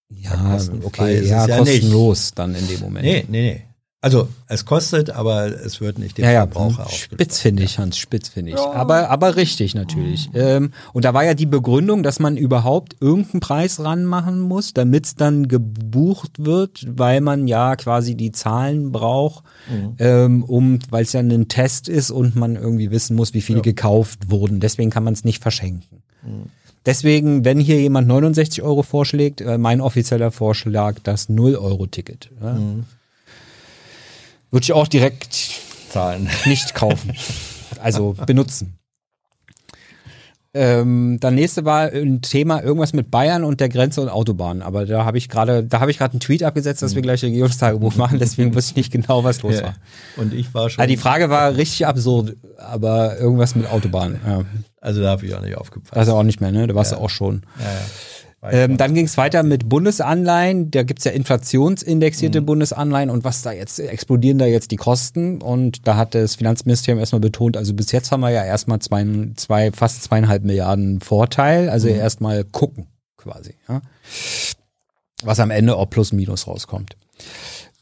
[0.09, 2.39] Ja, okay, ja, ja, kostenlos nicht.
[2.39, 3.05] dann in dem Moment.
[3.05, 3.66] Nee, nee, nee.
[4.07, 7.97] Also es kostet, aber es wird nicht dem ja, Verbraucher ja, Spitz finde ich, Hans,
[7.97, 8.57] spitz finde ich.
[8.57, 8.71] Ja.
[8.71, 10.29] Aber, aber richtig natürlich.
[10.33, 15.07] Ähm, und da war ja die Begründung, dass man überhaupt irgendeinen Preis ranmachen muss, damit
[15.07, 19.95] es dann gebucht wird, weil man ja quasi die Zahlen braucht, mhm.
[19.99, 23.59] ähm, um, weil es ja ein Test ist und man irgendwie wissen muss, wie viele
[23.59, 23.63] ja.
[23.63, 24.61] gekauft wurden.
[24.61, 26.01] Deswegen kann man es nicht verschenken.
[26.23, 26.45] Mhm.
[26.85, 32.29] Deswegen, wenn hier jemand 69 Euro vorschlägt, äh, mein offizieller Vorschlag das 0-Euro-Ticket.
[32.41, 32.53] Ja?
[32.53, 32.85] Mhm.
[34.51, 36.29] Würde ich auch direkt zahlen.
[36.45, 37.13] Nicht kaufen.
[37.81, 38.77] also benutzen.
[40.53, 44.63] Ähm, dann nächste war ein Thema irgendwas mit Bayern und der Grenze und Autobahnen.
[44.63, 47.23] Aber da habe ich gerade, da habe ich gerade einen Tweet abgesetzt, dass wir gleich
[47.23, 48.17] Regierungstagebuch machen.
[48.17, 49.75] Deswegen wusste ich nicht genau, was los war.
[50.15, 50.81] Und ich war schon.
[50.81, 54.19] Also die Frage war richtig absurd, aber irgendwas mit Autobahnen.
[54.25, 54.45] Ja.
[54.81, 55.95] Also da habe ich auch nicht aufgepasst.
[55.95, 56.65] Also auch nicht mehr, ne?
[56.65, 56.97] Da warst ja.
[56.97, 57.43] du auch schon.
[57.59, 57.79] Ja, ja.
[58.51, 60.71] Ähm, dann ging es weiter mit Bundesanleihen.
[60.71, 62.45] Da gibt's ja inflationsindexierte mhm.
[62.45, 65.41] Bundesanleihen und was da jetzt, explodieren da jetzt die Kosten.
[65.41, 69.05] Und da hat das Finanzministerium erstmal betont, also bis jetzt haben wir ja erstmal zwei,
[69.35, 71.69] zwei, fast zweieinhalb Milliarden Vorteil.
[71.69, 71.95] Also mhm.
[71.95, 72.87] erstmal gucken
[73.17, 73.55] quasi.
[73.67, 73.81] Ja?
[75.23, 76.95] Was am Ende auch plus minus rauskommt.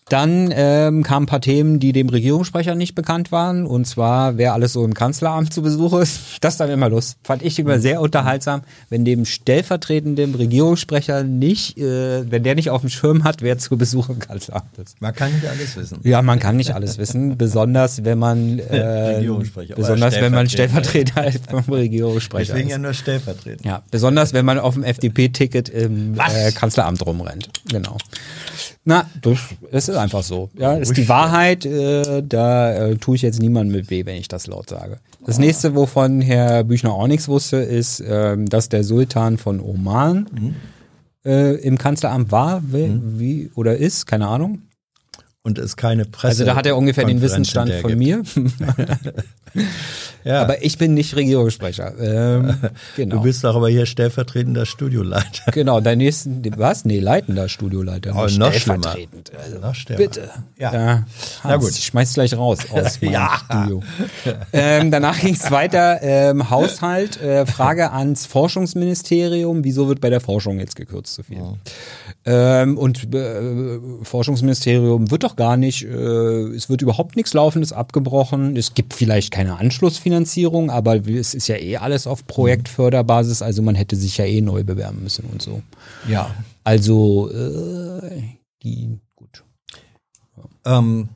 [0.08, 3.66] Dann ähm, kamen ein paar Themen, die dem Regierungssprecher nicht bekannt waren.
[3.66, 6.20] Und zwar, wer alles so im Kanzleramt zu Besuch ist.
[6.45, 7.16] Das dann immer los.
[7.24, 12.82] Fand ich immer sehr unterhaltsam, wenn dem stellvertretenden Regierungssprecher nicht, äh, wenn der nicht auf
[12.82, 15.01] dem Schirm hat, wer zu Besuch im Kanzleramt ist.
[15.01, 15.99] Man kann nicht alles wissen.
[16.03, 17.36] Ja, man kann nicht alles wissen.
[17.38, 19.26] besonders wenn man äh,
[19.76, 22.74] besonders wenn man Stellvertreter ist vom Regierungssprecher Deswegen ist.
[22.74, 23.66] ja nur stellvertretend.
[23.66, 27.49] Ja, besonders wenn man auf dem FDP-Ticket im äh, Kanzleramt rumrennt.
[27.70, 27.97] Genau.
[28.88, 29.40] Na, das,
[29.72, 30.50] das ist einfach so.
[30.54, 31.66] Ja, ist die Wahrheit.
[31.66, 35.00] Äh, da äh, tue ich jetzt niemandem mit weh, wenn ich das laut sage.
[35.26, 40.30] Das nächste, wovon Herr Büchner auch nichts wusste, ist, ähm, dass der Sultan von Oman
[40.32, 40.56] mhm.
[41.26, 43.20] äh, im Kanzleramt war, wie, mhm.
[43.20, 44.62] wie, oder ist, keine Ahnung.
[45.46, 46.28] Und es keine Presse.
[46.28, 48.00] Also da hat er ungefähr den Wissensstand von gibt.
[48.00, 48.24] mir.
[50.26, 50.41] Ja.
[50.41, 51.93] Aber ich bin nicht Regierungssprecher.
[52.00, 52.58] Ähm,
[52.96, 53.18] genau.
[53.18, 55.52] Du bist doch aber hier stellvertretender Studioleiter.
[55.52, 56.84] Genau, dein nächsten, was?
[56.84, 58.12] Nee, leitender Studioleiter.
[58.16, 59.32] Oh, noch stellvertretend.
[59.38, 60.32] Also, noch Bitte.
[60.58, 60.74] Ja.
[60.74, 61.04] ja.
[61.43, 61.70] Na gut.
[61.70, 63.39] Ich schmeiß gleich raus aus meinem ja.
[63.46, 63.84] Studio.
[64.52, 66.00] Ähm, danach ging es weiter.
[66.02, 69.64] Ähm, Haushalt, äh, Frage ans Forschungsministerium.
[69.64, 71.38] Wieso wird bei der Forschung jetzt gekürzt so viel?
[71.38, 71.56] Oh.
[72.26, 78.56] Ähm, und äh, Forschungsministerium wird doch gar nicht, äh, es wird überhaupt nichts Laufendes abgebrochen.
[78.58, 83.62] Es gibt vielleicht keine Anschlussfinanzierung Finanzierung, aber es ist ja eh alles auf Projektförderbasis, also
[83.62, 85.62] man hätte sich ja eh neu bewerben müssen und so.
[86.08, 86.34] Ja.
[86.64, 88.22] Also, äh,
[88.64, 89.44] die, gut.
[90.66, 91.10] Ähm,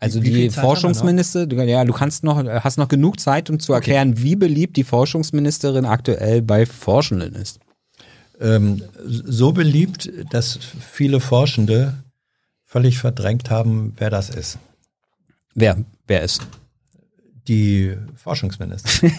[0.00, 4.22] also die Forschungsminister, ja, du kannst noch, hast noch genug Zeit, um zu erklären, okay.
[4.22, 7.58] wie beliebt die Forschungsministerin aktuell bei Forschenden ist.
[8.40, 11.94] Ähm, so beliebt, dass viele Forschende
[12.68, 14.58] völlig verdrängt haben, wer das ist.
[15.54, 16.46] Wer, wer ist?
[17.48, 19.10] die Forschungsminister.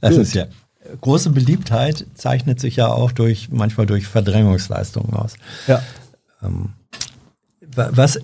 [0.00, 0.46] das ist ja
[1.00, 5.34] große Beliebtheit zeichnet sich ja auch durch manchmal durch Verdrängungsleistungen aus.
[5.66, 5.82] Ja.
[6.42, 6.74] Ähm,
[7.60, 8.22] was äh,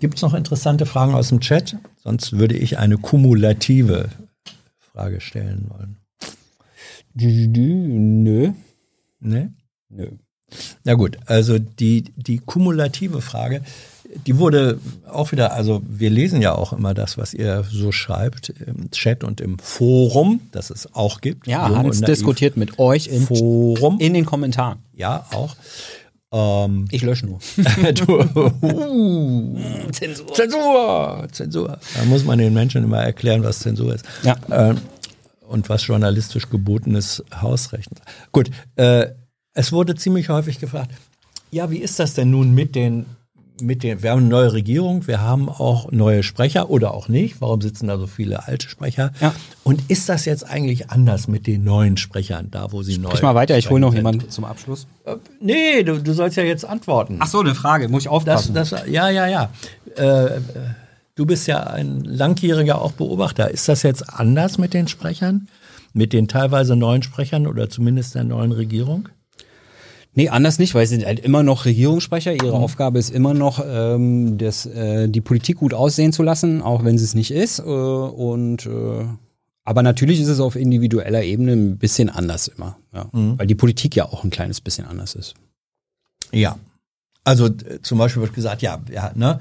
[0.00, 1.76] gibt es noch interessante Fragen aus dem Chat?
[2.02, 4.08] Sonst würde ich eine kumulative
[4.78, 5.98] Frage stellen wollen.
[7.14, 8.52] Nö.
[9.20, 9.50] Nee?
[9.92, 10.08] Nö.
[10.84, 13.62] Na gut, also die, die kumulative Frage
[14.26, 14.78] die wurde
[15.10, 19.24] auch wieder, also wir lesen ja auch immer das, was ihr so schreibt im Chat
[19.24, 21.46] und im Forum, das es auch gibt.
[21.46, 23.98] Ja, Hans diskutiert mit euch im Forum.
[24.00, 24.78] In den Kommentaren.
[24.94, 25.56] Ja, auch.
[26.32, 27.38] Ähm, ich lösche nur.
[27.94, 28.20] du,
[28.62, 29.58] uh,
[29.92, 30.34] Zensur.
[30.34, 31.28] Zensur.
[31.32, 31.78] Zensur.
[31.94, 34.04] Da muss man den Menschen immer erklären, was Zensur ist.
[34.22, 34.36] Ja.
[34.50, 34.78] Ähm,
[35.46, 37.90] und was journalistisch gebotenes Hausrecht.
[38.32, 39.08] Gut, äh,
[39.54, 40.92] es wurde ziemlich häufig gefragt,
[41.50, 43.06] ja, wie ist das denn nun mit den
[43.60, 47.40] mit den, wir haben eine neue Regierung, wir haben auch neue Sprecher oder auch nicht.
[47.40, 49.12] Warum sitzen da so viele alte Sprecher?
[49.20, 49.34] Ja.
[49.62, 53.14] Und ist das jetzt eigentlich anders mit den neuen Sprechern, da wo sie Sprich neu
[53.14, 54.86] Ich mal weiter, ich hole noch jemanden zum Abschluss.
[55.04, 57.18] Äh, nee, du, du sollst ja jetzt antworten.
[57.20, 58.54] Ach so, eine Frage, muss ich aufpassen.
[58.54, 59.50] Das, das, ja, ja, ja.
[59.96, 60.40] Äh,
[61.14, 63.50] du bist ja ein langjähriger auch Beobachter.
[63.50, 65.48] Ist das jetzt anders mit den Sprechern?
[65.92, 69.10] Mit den teilweise neuen Sprechern oder zumindest der neuen Regierung?
[70.14, 72.34] Nee, anders nicht, weil sie sind halt immer noch Regierungssprecher.
[72.34, 72.64] Ihre mhm.
[72.64, 76.98] Aufgabe ist immer noch, ähm, das, äh, die Politik gut aussehen zu lassen, auch wenn
[76.98, 77.60] sie es nicht ist.
[77.60, 79.06] Äh, und äh,
[79.64, 83.08] aber natürlich ist es auf individueller Ebene ein bisschen anders immer, ja.
[83.12, 83.38] Mhm.
[83.38, 85.34] weil die Politik ja auch ein kleines bisschen anders ist.
[86.32, 86.56] Ja,
[87.24, 87.48] also
[87.82, 89.38] zum Beispiel wird gesagt, ja, ja, ne,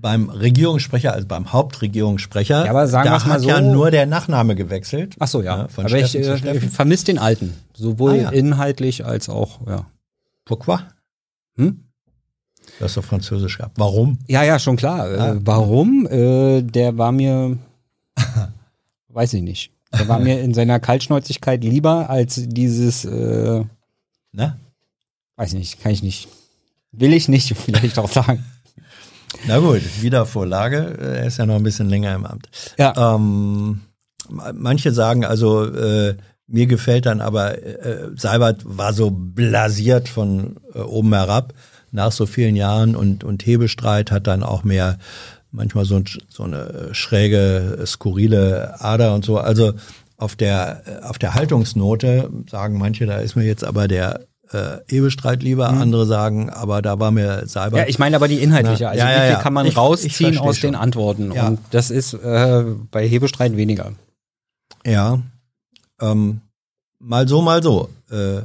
[0.00, 4.54] beim Regierungssprecher, also beim Hauptregierungssprecher, ja, aber sagen da hat so, ja nur der Nachname
[4.54, 5.16] gewechselt.
[5.18, 5.62] Ach so, ja.
[5.62, 8.30] ja von aber Steffen ich, äh, ich vermisse den alten, sowohl ah, ja.
[8.30, 9.86] inhaltlich als auch, ja.
[10.48, 10.78] Pourquoi?
[11.56, 11.84] Hm?
[12.80, 13.78] Das auf Französisch gehabt.
[13.78, 14.18] Warum?
[14.26, 15.12] Ja, ja, schon klar.
[15.12, 15.36] Äh, ah.
[15.40, 16.06] Warum?
[16.06, 17.58] Äh, der war mir,
[19.08, 19.72] weiß ich nicht.
[19.92, 23.64] Der war mir in seiner Kaltschnäuzigkeit lieber als dieses, äh,
[24.32, 24.58] Na?
[25.36, 26.28] weiß ich nicht, kann ich nicht,
[26.92, 28.44] will ich nicht vielleicht auch sagen.
[29.46, 30.96] Na gut, Wiedervorlage.
[30.98, 32.48] Er ist ja noch ein bisschen länger im Amt.
[32.78, 33.14] Ja.
[33.14, 33.82] Ähm,
[34.28, 36.16] manche sagen also, äh,
[36.48, 41.52] mir gefällt dann aber, äh, Seibert war so blasiert von äh, oben herab
[41.92, 44.98] nach so vielen Jahren und, und Hebestreit hat dann auch mehr
[45.50, 49.38] manchmal so, so eine schräge, skurrile Ader und so.
[49.38, 49.74] Also
[50.16, 55.42] auf der, auf der Haltungsnote sagen manche, da ist mir jetzt aber der äh, Ebestreit
[55.42, 55.82] lieber, mhm.
[55.82, 57.80] andere sagen, aber da war mir Seibert.
[57.80, 60.34] Ja, ich meine aber die inhaltliche, also ja, ja, wie viel kann man ich, rausziehen
[60.34, 60.72] ich aus schon.
[60.72, 61.48] den Antworten ja.
[61.48, 63.92] und das ist äh, bei Hebestreit weniger.
[64.86, 65.20] Ja,
[66.00, 66.40] ähm,
[66.98, 67.90] mal so, mal so.
[68.10, 68.42] Äh,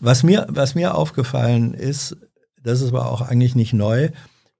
[0.00, 2.16] was, mir, was mir aufgefallen ist,
[2.62, 4.10] das ist aber auch eigentlich nicht neu,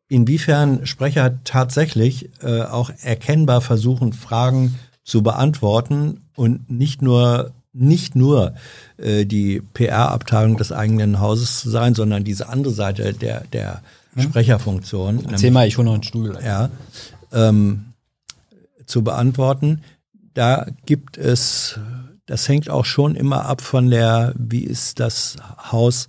[0.08, 8.54] inwiefern Sprecher tatsächlich äh, auch erkennbar versuchen, Fragen zu beantworten und nicht nur nicht nur
[8.98, 13.80] äh, die PR-Abteilung des eigenen Hauses zu sein, sondern diese andere Seite der, der
[14.14, 14.24] hm?
[14.24, 15.16] Sprecherfunktion.
[15.20, 16.38] Erzähl nämlich, mal, ich hole noch einen Stuhl.
[16.44, 16.68] Ja,
[17.32, 17.94] ähm,
[18.84, 19.82] zu beantworten.
[20.34, 21.78] Da gibt es
[22.32, 25.36] das hängt auch schon immer ab von der, wie ist das
[25.70, 26.06] Haus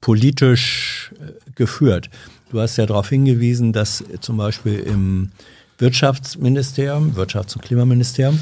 [0.00, 2.10] politisch äh, geführt.
[2.50, 5.30] Du hast ja darauf hingewiesen, dass zum Beispiel im
[5.78, 8.40] Wirtschaftsministerium, Wirtschafts- und Klimaministerium,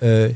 [0.00, 0.30] äh,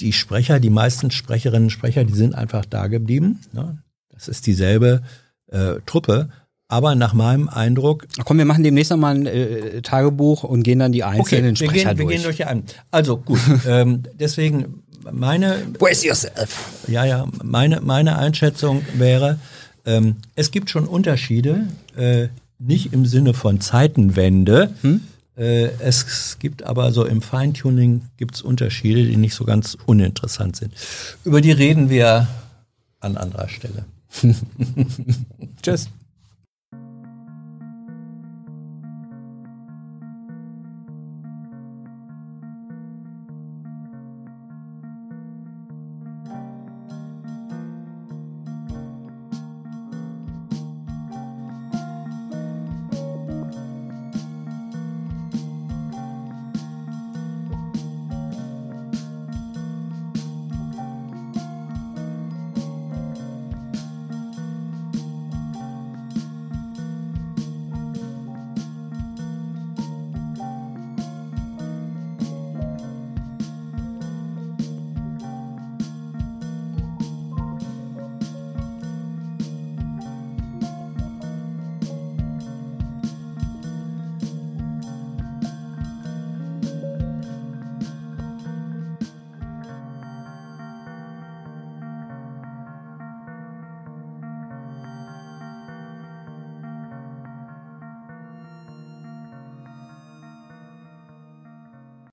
[0.00, 3.40] die Sprecher, die meisten Sprecherinnen und Sprecher, die sind einfach da geblieben.
[3.52, 3.76] Ne?
[4.16, 5.02] Es ist dieselbe
[5.48, 6.30] äh, Truppe.
[6.68, 8.06] Aber nach meinem Eindruck.
[8.24, 11.68] Komm, wir machen demnächst nochmal ein äh, Tagebuch und gehen dann die einzelnen okay, wir
[11.68, 12.08] Sprecher gehen, durch.
[12.08, 12.62] Wir gehen durch die ein.
[12.90, 15.66] Also gut, ähm, deswegen meine.
[15.78, 16.84] Brace yourself.
[16.86, 19.38] Ja, ja, meine, meine Einschätzung wäre,
[19.84, 22.28] ähm, es gibt schon Unterschiede, äh,
[22.58, 24.70] nicht im Sinne von Zeitenwende.
[24.82, 25.00] Hm?
[25.36, 30.56] Äh, es gibt aber so im Feintuning gibt es Unterschiede, die nicht so ganz uninteressant
[30.56, 30.74] sind.
[31.24, 32.28] Über die reden wir
[33.00, 33.84] an anderer Stelle.
[35.62, 35.88] Tschüss.